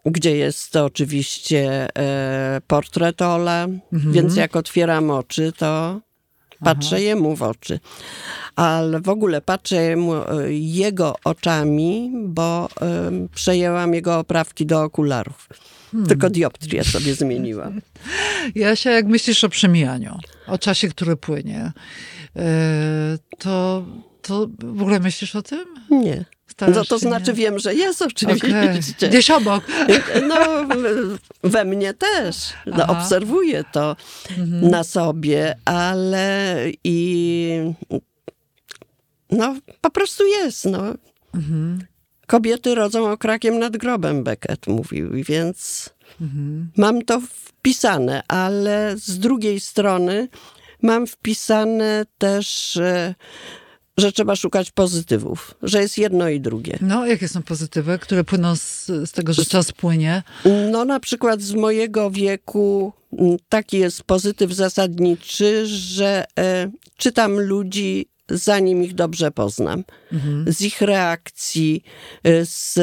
gdzie 0.06 0.38
jest 0.38 0.76
oczywiście 0.76 1.88
e, 1.98 2.62
portret 2.68 3.22
Ola, 3.22 3.68
więc 3.92 4.36
jak 4.36 4.56
otwieram 4.56 5.12
oczy, 5.12 5.52
to 5.58 6.02
patrzę 6.60 7.02
jemu 7.02 7.36
w 7.36 7.44
oczy. 7.44 7.80
Ale 8.56 9.02
w 9.02 9.10
ogóle 9.10 9.42
patrzę 9.42 9.76
jemu, 9.76 10.16
e, 10.16 10.24
jego 10.54 11.16
oczami, 11.24 12.12
bo 12.26 12.70
em, 12.82 13.30
przejęłam 13.36 13.94
jego 13.94 14.20
oprawki 14.20 14.66
do 14.66 14.84
okularów. 14.84 15.48
Tylko 16.08 16.30
dioptrię 16.30 16.84
sobie 16.84 17.16
zmieniłam. 17.16 17.82
Jasia, 18.56 18.92
jak 18.92 19.06
myślisz 19.06 19.44
o 19.44 19.50
przemijaniu, 19.50 20.20
o 20.48 20.58
czasie, 20.58 20.88
który 20.88 21.16
płynie, 21.16 21.72
yy, 22.36 22.44
to, 23.38 23.86
to 24.22 24.48
w 24.60 24.82
ogóle 24.82 25.00
myślisz 25.00 25.36
o 25.36 25.42
tym? 25.42 25.66
Nie. 25.90 26.26
Starasz 26.58 26.76
No 26.76 26.86
to 26.86 27.00
znaczy 27.00 27.32
nie? 27.32 27.34
wiem, 27.34 27.60
że 27.60 27.76
jest 27.76 28.02
oczywiście. 28.02 28.48
Okej. 28.48 29.10
Gdzieś 29.10 29.32
obok. 29.32 29.64
No, 30.28 30.36
we 31.44 31.66
mnie 31.66 31.94
też. 31.94 32.36
No, 32.66 32.76
Aha. 32.84 32.88
obserwuję 32.88 33.64
to 33.72 33.96
na 34.62 34.84
sobie, 34.84 35.56
ale 35.66 36.56
i 36.84 37.60
no 39.32 39.56
po 39.82 39.90
prostu 39.90 40.24
jest. 40.28 40.66
No. 40.66 40.84
kobiety 42.28 42.76
rodzą 42.76 43.12
okrakiem 43.12 43.60
nad 43.60 43.78
grobem, 43.78 44.24
Beckett 44.24 44.68
mówił, 44.68 45.10
więc 45.12 45.90
mam 46.78 47.02
to 47.02 47.22
wpisane, 47.22 48.24
ale 48.28 48.94
z 48.98 49.20
drugiej 49.20 49.60
strony 49.60 50.28
mam 50.82 51.08
wpisane 51.08 52.06
też, 52.18 52.78
e, 52.78 53.16
że 53.98 54.12
trzeba 54.12 54.36
szukać 54.36 54.72
pozytywów, 54.72 55.56
że 55.64 55.82
jest 55.82 55.98
jedno 55.98 56.30
i 56.30 56.40
drugie. 56.40 56.78
No, 56.82 57.06
jakie 57.06 57.28
są 57.28 57.42
pozytywy, 57.42 58.00
które 58.00 58.24
płyną 58.24 58.56
z, 58.56 58.86
z 58.86 59.12
tego, 59.12 59.34
że 59.34 59.46
czas 59.46 59.72
płynie? 59.72 60.24
No 60.72 60.86
na 60.86 61.00
przykład 61.00 61.42
z 61.42 61.54
mojego 61.54 62.12
wieku 62.12 62.94
m, 63.14 63.38
taki 63.50 63.78
jest 63.78 64.04
pozytyw 64.04 64.54
zasadniczy, 64.54 65.68
że 65.68 66.26
e, 66.40 66.72
czytam 66.98 67.40
ludzi 67.40 68.08
zanim 68.30 68.84
ich 68.84 68.96
dobrze 68.96 69.32
poznam. 69.32 69.84
Z 70.48 70.62
ich 70.62 70.82
reakcji, 70.82 71.84
e, 72.24 72.46
z, 72.46 72.74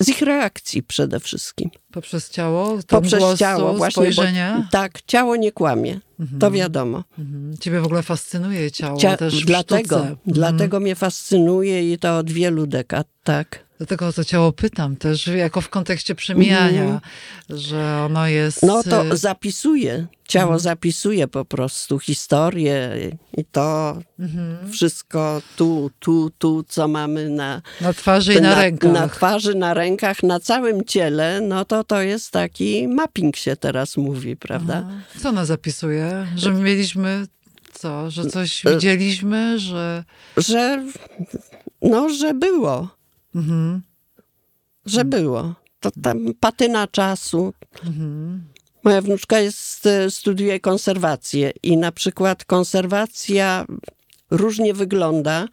z 0.00 0.08
ich 0.08 0.22
reakcji 0.22 0.82
przede 0.82 1.20
wszystkim. 1.20 1.70
Poprzez 1.92 2.30
ciało, 2.30 2.78
Poprzez 2.88 3.20
głosu, 3.20 3.36
ciało 3.36 3.74
właśnie. 3.74 4.04
bo- 4.06 4.12
spojrzenie? 4.12 4.68
tak, 4.70 5.02
ciało 5.06 5.36
nie 5.36 5.52
kłamie, 5.52 6.00
to 6.40 6.50
wiadomo. 6.50 7.04
Mhm. 7.18 7.56
Ciebie 7.60 7.80
w 7.80 7.84
ogóle 7.84 8.02
fascynuje 8.02 8.70
ciało 8.70 8.98
Cia- 8.98 9.16
też 9.16 9.42
w 9.42 9.46
dlatego, 9.46 9.82
sztuce. 9.96 10.00
Mhm. 10.00 10.16
dlatego 10.26 10.80
mnie 10.80 10.94
fascynuje 10.94 11.92
i 11.92 11.98
to 11.98 12.18
od 12.18 12.30
wielu 12.30 12.66
dekad, 12.66 13.06
tak. 13.24 13.65
Dlatego 13.78 14.06
o 14.06 14.12
to 14.12 14.24
ciało 14.24 14.52
pytam 14.52 14.96
też, 14.96 15.26
jako 15.26 15.60
w 15.60 15.68
kontekście 15.68 16.14
przemijania, 16.14 16.82
Mhm. 16.82 17.00
że 17.48 18.02
ono 18.06 18.26
jest... 18.28 18.62
No 18.62 18.80
y, 18.80 18.84
to 18.84 19.16
zapisuje, 19.16 20.06
ciało 20.28 20.44
Mhm. 20.44 20.60
zapisuje 20.60 21.28
po 21.28 21.44
prostu 21.44 21.98
historię 21.98 22.90
i 23.36 23.44
to 23.44 23.98
Mhm. 24.18 24.72
wszystko 24.72 25.42
tu, 25.56 25.90
tu, 25.98 26.30
tu, 26.38 26.64
co 26.68 26.88
mamy 26.88 27.28
na, 27.30 27.62
na 27.80 27.92
twarzy 27.92 28.34
i 28.34 28.40
na, 28.40 28.54
rękach. 28.54 28.92
na 28.92 29.08
twarzy, 29.08 29.54
na 29.54 29.74
rękach, 29.74 30.22
na 30.22 30.40
całym 30.40 30.84
ciele, 30.84 31.40
no 31.40 31.64
to 31.64 31.84
to 31.84 32.02
jest 32.02 32.30
taki 32.30 32.88
mapping 32.88 33.36
się 33.36 33.56
teraz 33.56 33.96
mówi, 33.96 34.36
prawda? 34.36 34.88
Co 35.22 35.28
ona 35.28 35.44
zapisuje? 35.44 36.26
Że 36.36 36.50
my 36.50 36.60
mieliśmy 36.60 37.26
co? 37.72 38.10
Że 38.10 38.26
coś 38.26 38.66
E, 38.66 38.70
widzieliśmy, 38.74 39.58
że... 39.58 40.04
Że, 40.36 40.84
no, 41.82 42.08
że 42.08 42.34
było, 42.34 42.95
Mhm. 43.36 43.82
że 44.86 45.04
było. 45.04 45.54
To 45.80 45.90
tam 46.02 46.34
patyna 46.40 46.86
czasu. 46.86 47.52
Mhm. 47.84 48.44
Moja 48.84 49.00
wnuczka 49.00 49.38
jest, 49.40 49.88
studiuje 50.10 50.60
konserwację 50.60 51.52
i 51.62 51.76
na 51.76 51.92
przykład 51.92 52.44
konserwacja 52.44 53.66
różnie 54.30 54.74
wygląda. 54.74 55.48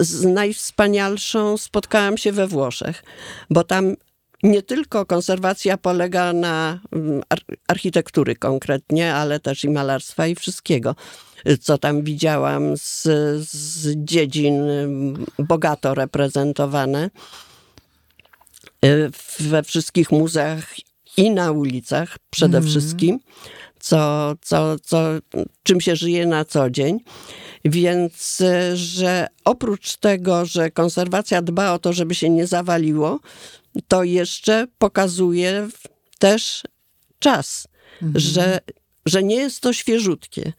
Z 0.00 0.24
najwspanialszą 0.24 1.56
spotkałam 1.56 2.18
się 2.18 2.32
we 2.32 2.46
Włoszech, 2.46 3.04
bo 3.50 3.64
tam 3.64 3.94
nie 4.42 4.62
tylko 4.62 5.06
konserwacja 5.06 5.78
polega 5.78 6.32
na 6.32 6.80
mm, 6.92 7.22
ar- 7.28 7.56
architektury 7.68 8.36
konkretnie, 8.36 9.14
ale 9.14 9.40
też 9.40 9.64
i 9.64 9.70
malarstwa 9.70 10.26
i 10.26 10.34
wszystkiego, 10.34 10.94
co 11.60 11.78
tam 11.78 12.02
widziałam 12.02 12.76
z, 12.76 13.02
z 13.50 13.96
dziedzin 13.96 14.62
mm, 14.62 15.26
bogato 15.38 15.94
reprezentowane 15.94 17.10
y, 18.84 19.10
we 19.40 19.62
wszystkich 19.62 20.12
muzeach 20.12 20.74
i 21.16 21.30
na 21.30 21.52
ulicach 21.52 22.18
przede 22.30 22.60
wszystkim, 22.62 23.20
co, 23.80 24.32
co, 24.40 24.78
co, 24.78 25.08
czym 25.62 25.80
się 25.80 25.96
żyje 25.96 26.26
na 26.26 26.44
co 26.44 26.70
dzień. 26.70 27.00
Więc, 27.64 28.40
y, 28.40 28.76
że 28.76 29.26
oprócz 29.44 29.96
tego, 29.96 30.44
że 30.44 30.70
konserwacja 30.70 31.42
dba 31.42 31.72
o 31.72 31.78
to, 31.78 31.92
żeby 31.92 32.14
się 32.14 32.30
nie 32.30 32.46
zawaliło, 32.46 33.20
to 33.88 34.04
jeszcze 34.04 34.66
pokazuje 34.78 35.68
też 36.18 36.62
czas, 37.18 37.68
że, 38.14 38.60
że 39.06 39.22
nie 39.22 39.36
jest 39.36 39.60
to 39.60 39.72
świeżutkie. 39.72 40.52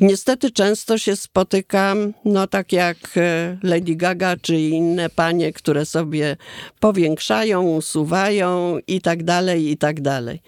Niestety 0.00 0.50
często 0.50 0.98
się 0.98 1.16
spotykam, 1.16 2.12
no 2.24 2.46
tak 2.46 2.72
jak 2.72 2.96
e, 3.16 3.58
Lady 3.62 3.96
Gaga 3.96 4.36
czy 4.36 4.60
inne 4.60 5.10
panie, 5.10 5.52
które 5.52 5.86
sobie 5.86 6.36
powiększają, 6.80 7.62
usuwają 7.62 8.78
i 8.86 9.00
tak 9.00 9.22
dalej, 9.22 9.70
i 9.70 9.76
tak 9.76 10.00
dalej. 10.00 10.42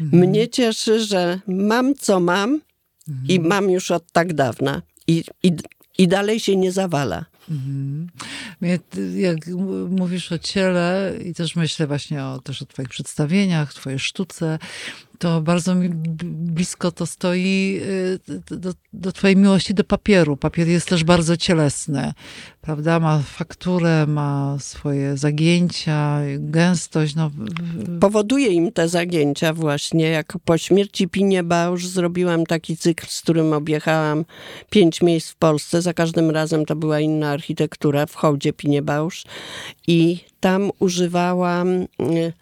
Mnie 0.00 0.48
cieszy, 0.48 1.04
że 1.04 1.40
mam 1.46 1.94
co 1.94 2.20
mam 2.20 2.60
i 3.28 3.40
mam 3.40 3.70
już 3.70 3.90
od 3.90 4.12
tak 4.12 4.32
dawna 4.32 4.82
i, 5.06 5.24
i, 5.42 5.52
i 5.98 6.08
dalej 6.08 6.40
się 6.40 6.56
nie 6.56 6.72
zawala. 6.72 7.24
Ty- 8.90 9.20
jak 9.20 9.38
mówisz 9.90 10.32
o 10.32 10.38
ciele 10.38 11.12
i 11.24 11.34
też 11.34 11.56
myślę 11.56 11.86
właśnie 11.86 12.24
o, 12.24 12.40
też 12.40 12.62
o 12.62 12.66
twoich 12.66 12.88
przedstawieniach, 12.88 13.74
twojej 13.74 13.98
sztuce, 13.98 14.58
to 15.22 15.40
bardzo 15.40 15.74
mi 15.74 15.88
blisko 16.24 16.92
to 16.92 17.06
stoi 17.06 17.80
y, 17.82 18.56
do, 18.56 18.72
do 18.92 19.12
twojej 19.12 19.36
miłości 19.36 19.74
do 19.74 19.84
papieru. 19.84 20.36
Papier 20.36 20.68
jest 20.68 20.88
też 20.88 21.04
bardzo 21.04 21.36
cielesny, 21.36 22.12
prawda? 22.60 23.00
Ma 23.00 23.18
fakturę, 23.18 24.06
ma 24.06 24.56
swoje 24.60 25.16
zagięcia, 25.16 26.20
gęstość. 26.38 27.14
No, 27.14 27.30
powoduje 28.00 28.48
im 28.48 28.72
te 28.72 28.88
zagięcia 28.88 29.52
właśnie. 29.52 30.04
Jak 30.04 30.38
po 30.44 30.58
śmierci 30.58 31.08
Pinie 31.08 31.42
Bausz 31.42 31.86
zrobiłam 31.86 32.46
taki 32.46 32.76
cykl, 32.76 33.06
z 33.08 33.20
którym 33.20 33.52
objechałam 33.52 34.24
pięć 34.70 35.02
miejsc 35.02 35.30
w 35.30 35.36
Polsce. 35.36 35.82
Za 35.82 35.94
każdym 35.94 36.30
razem 36.30 36.64
to 36.64 36.76
była 36.76 37.00
inna 37.00 37.31
architektura 37.32 38.06
w 38.06 38.14
hołdzie 38.14 38.52
Pinie 38.52 38.82
Bausz. 38.82 39.24
I 39.86 40.18
tam 40.40 40.70
używałam, 40.78 41.68
y, 41.68 42.32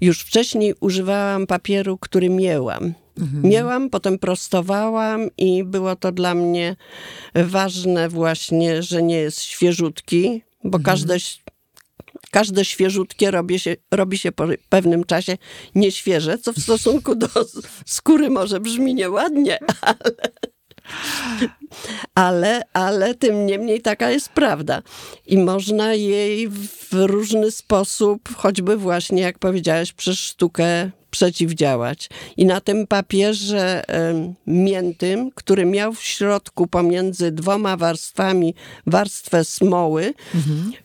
już 0.00 0.20
wcześniej 0.20 0.74
używałam 0.80 1.46
papieru, 1.46 1.98
który 1.98 2.30
mięłam. 2.30 2.94
Mięłam, 3.42 3.90
potem 3.90 4.18
prostowałam 4.18 5.28
i 5.38 5.64
było 5.64 5.96
to 5.96 6.12
dla 6.12 6.34
mnie 6.34 6.76
ważne 7.34 8.08
właśnie, 8.08 8.82
że 8.82 9.02
nie 9.02 9.16
jest 9.16 9.42
świeżutki, 9.42 10.42
bo 10.64 10.78
każde 10.78 11.16
każde 12.30 12.64
świeżutkie 12.64 13.30
robi 13.30 13.58
się, 13.58 13.76
robi 13.90 14.18
się 14.18 14.32
po 14.32 14.44
pewnym 14.68 15.04
czasie 15.04 15.36
nieświeże, 15.74 16.38
co 16.38 16.52
w 16.52 16.58
stosunku 16.58 17.14
do 17.14 17.28
skóry 17.86 18.30
może 18.30 18.60
brzmi 18.60 18.94
nieładnie, 18.94 19.58
ale, 19.80 20.30
ale, 22.14 22.62
ale 22.72 23.14
tym 23.14 23.46
niemniej 23.46 23.80
taka 23.80 24.10
jest 24.10 24.28
prawda. 24.28 24.82
I 25.26 25.38
można 25.38 25.94
jej 25.94 26.48
w 26.48 26.88
różny 26.92 27.50
sposób, 27.50 28.34
choćby 28.36 28.76
właśnie, 28.76 29.22
jak 29.22 29.38
powiedziałeś, 29.38 29.92
przez 29.92 30.18
sztukę 30.18 30.90
przeciwdziałać. 31.10 32.08
I 32.36 32.46
na 32.46 32.60
tym 32.60 32.86
papierze 32.86 33.82
miętym, 34.46 35.30
który 35.34 35.64
miał 35.64 35.92
w 35.92 36.02
środku 36.02 36.66
pomiędzy 36.66 37.32
dwoma 37.32 37.76
warstwami 37.76 38.54
warstwę 38.86 39.44
smoły, 39.44 40.14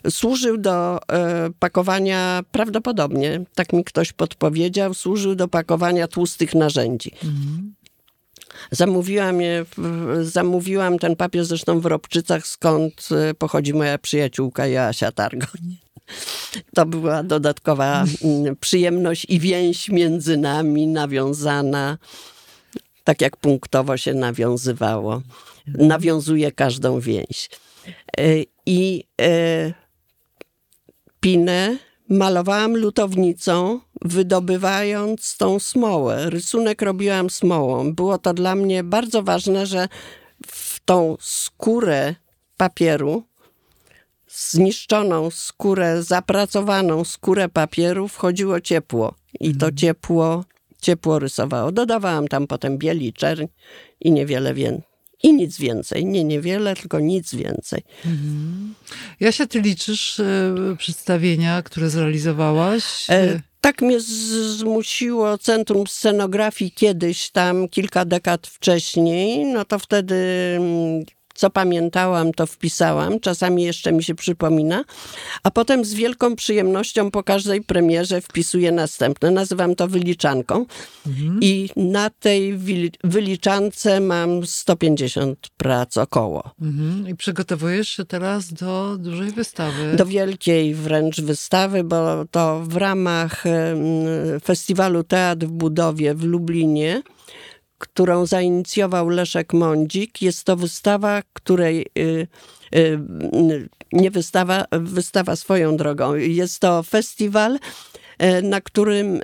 służył 0.09 0.57
do 0.57 0.99
e, 1.11 1.49
pakowania, 1.59 2.41
prawdopodobnie, 2.51 3.41
tak 3.55 3.73
mi 3.73 3.83
ktoś 3.83 4.13
podpowiedział, 4.13 4.93
służył 4.93 5.35
do 5.35 5.47
pakowania 5.47 6.07
tłustych 6.07 6.55
narzędzi. 6.55 7.11
Zamówiłam, 8.71 9.41
je, 9.41 9.65
zamówiłam 10.21 10.99
ten 10.99 11.15
papier 11.15 11.45
zresztą 11.45 11.79
w 11.79 11.85
Robczycach, 11.85 12.47
skąd 12.47 13.09
e, 13.11 13.33
pochodzi 13.33 13.73
moja 13.73 13.97
przyjaciółka 13.97 14.67
Joasia 14.67 15.11
Targoń. 15.11 15.77
To 16.75 16.85
była 16.85 17.23
dodatkowa 17.23 18.05
mm, 18.23 18.55
przyjemność 18.55 19.25
i 19.29 19.39
więź 19.39 19.89
między 19.89 20.37
nami 20.37 20.87
nawiązana, 20.87 21.97
tak 23.03 23.21
jak 23.21 23.37
punktowo 23.37 23.97
się 23.97 24.13
nawiązywało. 24.13 25.21
Nawiązuje 25.67 26.51
każdą 26.51 26.99
więź. 26.99 27.49
E, 28.17 28.23
I 28.65 29.03
e, 29.21 29.73
pinę 31.19 31.77
malowałam 32.09 32.77
lutownicą, 32.77 33.79
wydobywając 34.01 35.37
tą 35.37 35.59
smołę. 35.59 36.29
Rysunek 36.29 36.81
robiłam 36.81 37.29
smołą. 37.29 37.93
Było 37.93 38.17
to 38.17 38.33
dla 38.33 38.55
mnie 38.55 38.83
bardzo 38.83 39.23
ważne, 39.23 39.65
że 39.65 39.87
w 40.47 40.79
tą 40.85 41.17
skórę 41.19 42.15
papieru, 42.57 43.23
zniszczoną 44.27 45.29
skórę, 45.31 46.03
zapracowaną 46.03 47.03
skórę 47.03 47.49
papieru 47.49 48.07
wchodziło 48.07 48.61
ciepło. 48.61 49.13
I 49.39 49.55
to 49.55 49.71
ciepło, 49.71 50.45
ciepło 50.81 51.19
rysowało. 51.19 51.71
Dodawałam 51.71 52.27
tam 52.27 52.47
potem 52.47 52.77
biel 52.77 53.01
i 53.01 53.13
czerń 53.13 53.45
i 53.99 54.11
niewiele 54.11 54.53
więcej. 54.53 54.88
I 55.23 55.33
nic 55.33 55.57
więcej. 55.57 56.05
Nie 56.05 56.23
niewiele, 56.23 56.75
tylko 56.75 56.99
nic 56.99 57.35
więcej. 57.35 57.83
Jasia, 59.19 59.47
ty 59.47 59.61
liczysz 59.61 60.19
e, 60.19 60.55
przedstawienia, 60.77 61.61
które 61.61 61.89
zrealizowałaś? 61.89 62.83
E, 63.09 63.41
tak 63.61 63.81
mnie 63.81 63.99
zmusiło 63.99 65.37
Centrum 65.37 65.87
Scenografii 65.87 66.71
kiedyś, 66.71 67.29
tam 67.29 67.67
kilka 67.67 68.05
dekad 68.05 68.47
wcześniej, 68.47 69.45
no 69.45 69.65
to 69.65 69.79
wtedy 69.79 70.15
mm, 70.57 71.05
co 71.39 71.49
pamiętałam, 71.49 72.31
to 72.33 72.45
wpisałam. 72.45 73.19
Czasami 73.19 73.63
jeszcze 73.63 73.91
mi 73.91 74.03
się 74.03 74.15
przypomina. 74.15 74.83
A 75.43 75.51
potem 75.51 75.85
z 75.85 75.93
wielką 75.93 76.35
przyjemnością 76.35 77.11
po 77.11 77.23
każdej 77.23 77.61
premierze 77.61 78.21
wpisuję 78.21 78.71
następne. 78.71 79.31
Nazywam 79.31 79.75
to 79.75 79.87
wyliczanką. 79.87 80.65
I 81.41 81.69
na 81.75 82.09
tej 82.09 82.57
wyliczance 83.03 83.99
mam 83.99 84.45
150 84.45 85.47
prac 85.57 85.97
około. 85.97 86.51
Mhm. 86.61 87.07
I 87.07 87.15
przygotowujesz 87.15 87.89
się 87.89 88.05
teraz 88.05 88.53
do 88.53 88.97
dużej 88.97 89.31
wystawy. 89.31 89.95
Do 89.95 90.05
wielkiej 90.05 90.75
wręcz 90.75 91.21
wystawy, 91.21 91.83
bo 91.83 92.25
to 92.31 92.61
w 92.63 92.77
ramach 92.77 93.43
festiwalu 94.43 95.03
Teatr 95.03 95.45
w 95.45 95.51
Budowie 95.51 96.13
w 96.13 96.23
Lublinie, 96.23 97.01
którą 97.79 98.25
zainicjował 98.25 99.09
Leszek 99.09 99.53
Mądzik. 99.53 100.21
Jest 100.21 100.43
to 100.43 100.55
wystawa, 100.55 101.21
której 101.33 101.85
y, 101.97 102.27
y, 102.75 102.99
nie 103.93 104.11
wystawa, 104.11 104.65
wystawa 104.71 105.35
swoją 105.35 105.77
drogą. 105.77 106.15
Jest 106.15 106.59
to 106.59 106.83
festiwal, 106.83 107.59
na 108.43 108.61
którym 108.61 109.19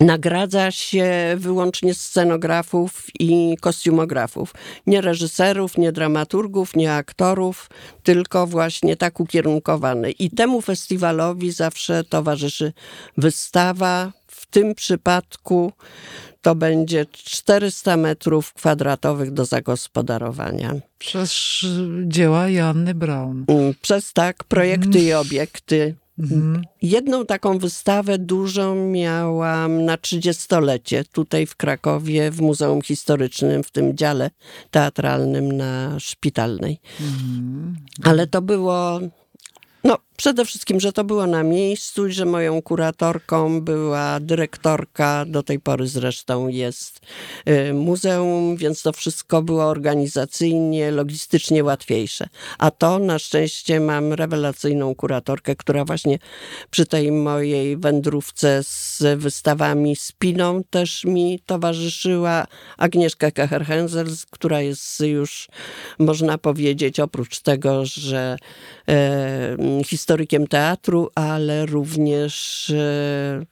nagradza 0.00 0.70
się 0.70 1.10
wyłącznie 1.36 1.94
scenografów 1.94 3.06
i 3.20 3.56
kostiumografów. 3.60 4.54
Nie 4.86 5.00
reżyserów, 5.00 5.78
nie 5.78 5.92
dramaturgów, 5.92 6.76
nie 6.76 6.94
aktorów, 6.94 7.70
tylko 8.02 8.46
właśnie 8.46 8.96
tak 8.96 9.20
ukierunkowany. 9.20 10.10
I 10.10 10.30
temu 10.30 10.60
festiwalowi 10.60 11.52
zawsze 11.52 12.04
towarzyszy 12.04 12.72
wystawa. 13.16 14.12
W 14.52 14.54
tym 14.54 14.74
przypadku 14.74 15.72
to 16.42 16.54
będzie 16.54 17.06
400 17.12 17.96
metrów 17.96 18.52
kwadratowych 18.52 19.30
do 19.30 19.44
zagospodarowania. 19.44 20.74
Przez 20.98 21.60
dzieła 22.06 22.48
Joanny 22.48 22.94
Braun. 22.94 23.44
Mm, 23.48 23.74
Przez 23.82 24.12
tak 24.12 24.44
projekty 24.44 25.00
i 25.00 25.12
obiekty. 25.12 25.94
Mhm. 26.18 26.64
Jedną 26.82 27.26
taką 27.26 27.58
wystawę 27.58 28.18
dużą 28.18 28.74
miałam 28.74 29.84
na 29.84 29.96
30-lecie 29.96 31.04
tutaj 31.04 31.46
w 31.46 31.56
Krakowie 31.56 32.30
w 32.30 32.40
Muzeum 32.40 32.82
Historycznym, 32.82 33.62
w 33.62 33.70
tym 33.70 33.96
dziale 33.96 34.30
teatralnym 34.70 35.52
na 35.52 36.00
Szpitalnej. 36.00 36.80
Mhm. 37.00 37.76
Ale 38.02 38.26
to 38.26 38.42
było, 38.42 39.00
no 39.84 39.98
przede 40.16 40.44
wszystkim, 40.44 40.80
że 40.80 40.92
to 40.92 41.04
było 41.04 41.26
na 41.26 41.42
miejscu 41.42 42.06
i 42.06 42.12
że 42.12 42.24
moją 42.24 42.62
kuratorką 42.62 43.60
była 43.60 44.20
dyrektorka, 44.20 45.24
do 45.26 45.42
tej 45.42 45.60
pory 45.60 45.86
zresztą 45.86 46.48
jest 46.48 47.00
y, 47.48 47.74
muzeum, 47.74 48.56
więc 48.56 48.82
to 48.82 48.92
wszystko 48.92 49.42
było 49.42 49.64
organizacyjnie, 49.64 50.90
logistycznie 50.90 51.64
łatwiejsze. 51.64 52.26
A 52.58 52.70
to 52.70 52.98
na 52.98 53.18
szczęście 53.18 53.80
mam 53.80 54.12
rewelacyjną 54.12 54.94
kuratorkę, 54.94 55.56
która 55.56 55.84
właśnie 55.84 56.18
przy 56.70 56.86
tej 56.86 57.12
mojej 57.12 57.76
wędrówce 57.76 58.62
z 58.62 59.02
wystawami 59.16 59.96
Spiną 59.96 60.64
też 60.70 61.04
mi 61.04 61.40
towarzyszyła. 61.46 62.46
Agnieszka 62.78 63.30
Kecherhensel, 63.30 64.06
która 64.30 64.60
jest 64.60 65.00
już, 65.00 65.48
można 65.98 66.38
powiedzieć, 66.38 67.00
oprócz 67.00 67.40
tego, 67.40 67.86
że 67.86 68.36
e, 68.88 69.56
historykiem 70.02 70.46
teatru, 70.46 71.10
ale 71.14 71.66
również 71.66 72.70
e, 72.70 73.46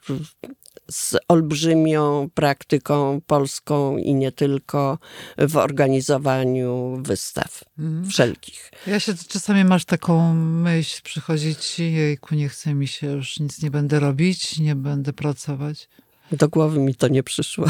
z 0.90 1.16
olbrzymią 1.28 2.30
praktyką 2.34 3.20
polską 3.26 3.96
i 3.96 4.14
nie 4.14 4.32
tylko 4.32 4.98
w 5.38 5.56
organizowaniu 5.56 6.98
wystaw 7.02 7.64
wszelkich. 8.08 8.72
Ja 8.86 9.00
się 9.00 9.14
czasami 9.28 9.64
masz 9.64 9.84
taką 9.84 10.34
myśl, 10.34 11.00
przychodzi 11.04 11.56
ci, 11.56 11.92
jejku, 11.92 12.34
nie 12.34 12.48
chce 12.48 12.74
mi 12.74 12.88
się, 12.88 13.06
już 13.06 13.40
nic 13.40 13.62
nie 13.62 13.70
będę 13.70 14.00
robić, 14.00 14.58
nie 14.58 14.74
będę 14.74 15.12
pracować. 15.12 15.88
Do 16.32 16.48
głowy 16.48 16.78
mi 16.78 16.94
to 16.94 17.08
nie 17.08 17.22
przyszło. 17.22 17.66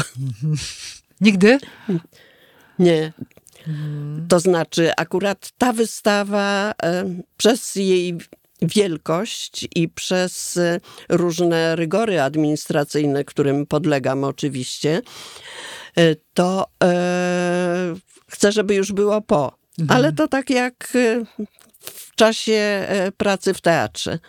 Nigdy? 1.21 1.59
Nie. 2.79 3.13
To 4.29 4.39
znaczy, 4.39 4.91
akurat 4.97 5.51
ta 5.57 5.73
wystawa 5.73 6.73
e, 6.83 7.05
przez 7.37 7.75
jej 7.75 8.17
wielkość 8.61 9.67
i 9.75 9.89
przez 9.89 10.57
e, 10.57 10.79
różne 11.09 11.75
rygory 11.75 12.21
administracyjne, 12.21 13.23
którym 13.23 13.65
podlegam 13.65 14.23
oczywiście, 14.23 15.01
e, 15.97 16.15
to 16.33 16.65
e, 16.83 17.95
chcę, 18.27 18.51
żeby 18.51 18.75
już 18.75 18.91
było 18.91 19.21
po. 19.21 19.61
Ale 19.87 20.13
to 20.13 20.27
tak 20.27 20.49
jak 20.49 20.93
e, 20.95 21.25
w 21.81 22.15
czasie 22.15 22.53
e, 22.53 23.11
pracy 23.17 23.53
w 23.53 23.61
teatrze. 23.61 24.19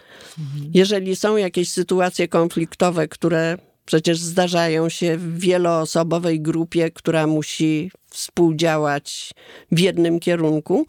Jeżeli 0.75 1.17
są 1.17 1.37
jakieś 1.37 1.71
sytuacje 1.71 2.29
konfliktowe, 2.29 3.09
które 3.09 3.59
przecież 3.85 4.19
zdarzają 4.19 4.89
się 4.89 5.17
w 5.17 5.39
wieloosobowej 5.39 6.41
grupie, 6.41 6.91
która 6.91 7.27
musi 7.27 7.91
współdziałać 8.11 9.35
w 9.73 9.79
jednym 9.79 10.21
kierunku, 10.21 10.87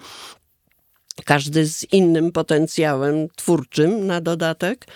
każdy 1.26 1.68
z 1.68 1.94
innym 1.94 2.32
potencjałem 2.32 3.28
twórczym 3.36 4.08
na 4.08 4.22
dodatek, 4.22 4.88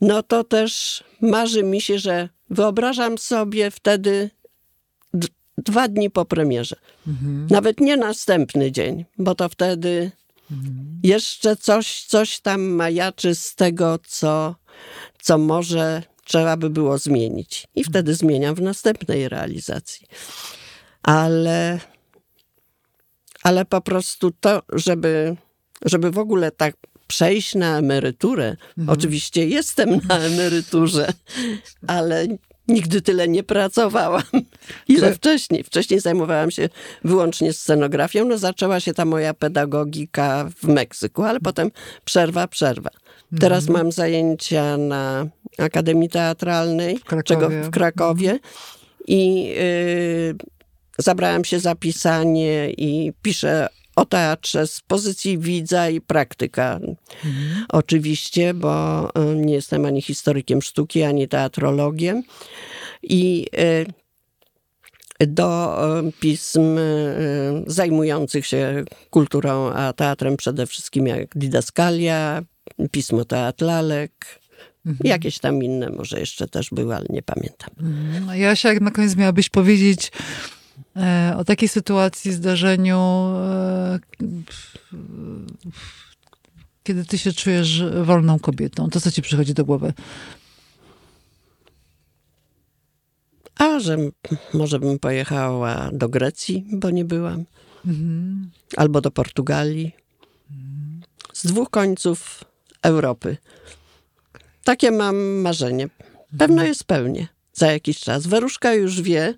no 0.00 0.22
to 0.22 0.44
też 0.44 1.04
marzy 1.20 1.62
mi 1.62 1.80
się, 1.80 1.98
że 1.98 2.28
wyobrażam 2.50 3.18
sobie 3.18 3.70
wtedy 3.70 4.30
dwa 5.58 5.88
dni 5.88 6.10
po 6.10 6.24
premierze. 6.24 6.76
Nawet 7.50 7.80
nie 7.80 7.96
następny 7.96 8.72
dzień, 8.72 9.04
bo 9.18 9.34
to 9.34 9.48
wtedy 9.48 10.10
jeszcze 11.02 11.56
coś, 11.56 12.04
coś 12.04 12.40
tam 12.40 12.62
majaczy 12.62 13.34
z 13.34 13.54
tego, 13.54 13.98
co, 14.06 14.54
co 15.22 15.38
może 15.38 16.02
trzeba 16.24 16.56
by 16.56 16.70
było 16.70 16.98
zmienić. 16.98 17.68
I 17.74 17.84
wtedy 17.84 18.14
zmieniam 18.14 18.54
w 18.54 18.60
następnej 18.60 19.28
realizacji. 19.28 20.06
Ale, 21.02 21.80
ale 23.42 23.64
po 23.64 23.80
prostu 23.80 24.30
to, 24.30 24.62
żeby, 24.72 25.36
żeby 25.84 26.10
w 26.10 26.18
ogóle 26.18 26.50
tak 26.50 26.74
przejść 27.06 27.54
na 27.54 27.78
emeryturę. 27.78 28.56
Oczywiście 28.86 29.46
jestem 29.46 30.00
na 30.08 30.18
emeryturze, 30.18 31.12
ale 31.86 32.26
nigdy 32.68 33.02
tyle 33.02 33.28
nie 33.28 33.42
pracowałam. 33.42 34.22
Ile 34.88 35.08
Co- 35.10 35.14
wcześniej? 35.14 35.64
Wcześniej 35.64 36.00
zajmowałam 36.00 36.50
się 36.50 36.68
wyłącznie 37.04 37.52
scenografią. 37.52 38.24
No 38.24 38.38
zaczęła 38.38 38.80
się 38.80 38.94
ta 38.94 39.04
moja 39.04 39.34
pedagogika 39.34 40.50
w 40.62 40.68
Meksyku, 40.68 41.22
ale 41.22 41.40
potem 41.40 41.70
przerwa, 42.04 42.48
przerwa. 42.48 42.90
Teraz 43.40 43.68
mam 43.68 43.92
zajęcia 43.92 44.76
na 44.76 45.26
Akademii 45.58 46.08
Teatralnej, 46.08 46.98
Krakowie. 46.98 47.22
czego 47.22 47.48
w 47.50 47.70
Krakowie 47.70 48.38
i 49.06 49.52
y, 49.58 50.34
zabrałam 50.98 51.44
się 51.44 51.60
za 51.60 51.74
pisanie 51.74 52.70
i 52.70 53.12
piszę 53.22 53.68
o 53.98 54.04
teatrze 54.04 54.66
z 54.66 54.80
pozycji 54.80 55.38
widza 55.38 55.88
i 55.88 56.00
praktyka. 56.00 56.80
Oczywiście, 57.68 58.54
bo 58.54 59.04
y, 59.08 59.36
nie 59.36 59.54
jestem 59.54 59.84
ani 59.84 60.02
historykiem 60.02 60.62
sztuki, 60.62 61.02
ani 61.02 61.28
teatrologiem. 61.28 62.22
I 63.02 63.46
y, 65.22 65.26
do 65.26 65.78
y, 65.98 66.12
pism 66.20 66.78
zajmujących 67.66 68.46
się 68.46 68.84
kulturą, 69.10 69.72
a 69.72 69.92
teatrem 69.92 70.36
przede 70.36 70.66
wszystkim 70.66 71.06
jak 71.06 71.38
Didaskalia, 71.38 72.42
Pismo 72.90 73.24
Teatr 73.24 73.64
Lalek, 73.64 74.40
jakieś 75.04 75.38
tam 75.38 75.62
inne 75.62 75.90
może 75.90 76.20
jeszcze 76.20 76.48
też 76.48 76.70
były, 76.72 76.94
ale 76.94 77.06
nie 77.10 77.22
pamiętam. 77.22 77.70
No, 78.26 78.34
Jasia, 78.34 78.68
jak 78.68 78.80
na 78.80 78.90
koniec 78.90 79.16
miałabyś 79.16 79.48
powiedzieć 79.48 80.12
o 81.36 81.44
takiej 81.44 81.68
sytuacji, 81.68 82.32
zdarzeniu, 82.32 82.98
e, 83.36 83.98
kiedy 86.82 87.04
ty 87.04 87.18
się 87.18 87.32
czujesz 87.32 87.82
wolną 88.02 88.38
kobietą. 88.38 88.90
To 88.90 89.00
co 89.00 89.10
ci 89.10 89.22
przychodzi 89.22 89.54
do 89.54 89.64
głowy? 89.64 89.92
A 93.58 93.80
że 93.80 93.96
może 94.54 94.78
bym 94.78 94.98
pojechała 94.98 95.90
do 95.92 96.08
Grecji, 96.08 96.66
bo 96.72 96.90
nie 96.90 97.04
byłam, 97.04 97.44
albo 98.76 99.00
do 99.00 99.10
Portugalii. 99.10 99.92
Z 101.32 101.46
dwóch 101.46 101.70
końców 101.70 102.44
Europy. 102.82 103.36
Takie 104.64 104.90
mam 104.90 105.16
marzenie. 105.16 105.88
Pewno 106.38 106.62
je 106.64 106.74
spełnię 106.74 107.28
za 107.52 107.72
jakiś 107.72 108.00
czas. 108.00 108.26
Weruszka 108.26 108.74
już 108.74 109.02
wie 109.02 109.34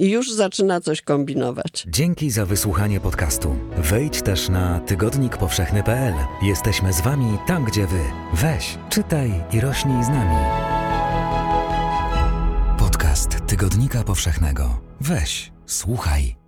i 0.00 0.10
już 0.10 0.32
zaczyna 0.32 0.80
coś 0.80 1.02
kombinować. 1.02 1.86
Dzięki 1.88 2.30
za 2.30 2.46
wysłuchanie 2.46 3.00
podcastu. 3.00 3.56
Wejdź 3.76 4.22
też 4.22 4.48
na 4.48 4.80
tygodnikpowszechny.pl. 4.80 6.14
Jesteśmy 6.42 6.92
z 6.92 7.00
Wami 7.00 7.38
tam, 7.46 7.64
gdzie 7.64 7.86
Wy. 7.86 8.00
Weź, 8.34 8.78
czytaj 8.88 9.44
i 9.52 9.60
rośnij 9.60 10.04
z 10.04 10.08
nami. 10.08 10.36
Podcast 12.78 13.46
Tygodnika 13.46 14.04
Powszechnego. 14.04 14.80
Weź, 15.00 15.52
słuchaj. 15.66 16.41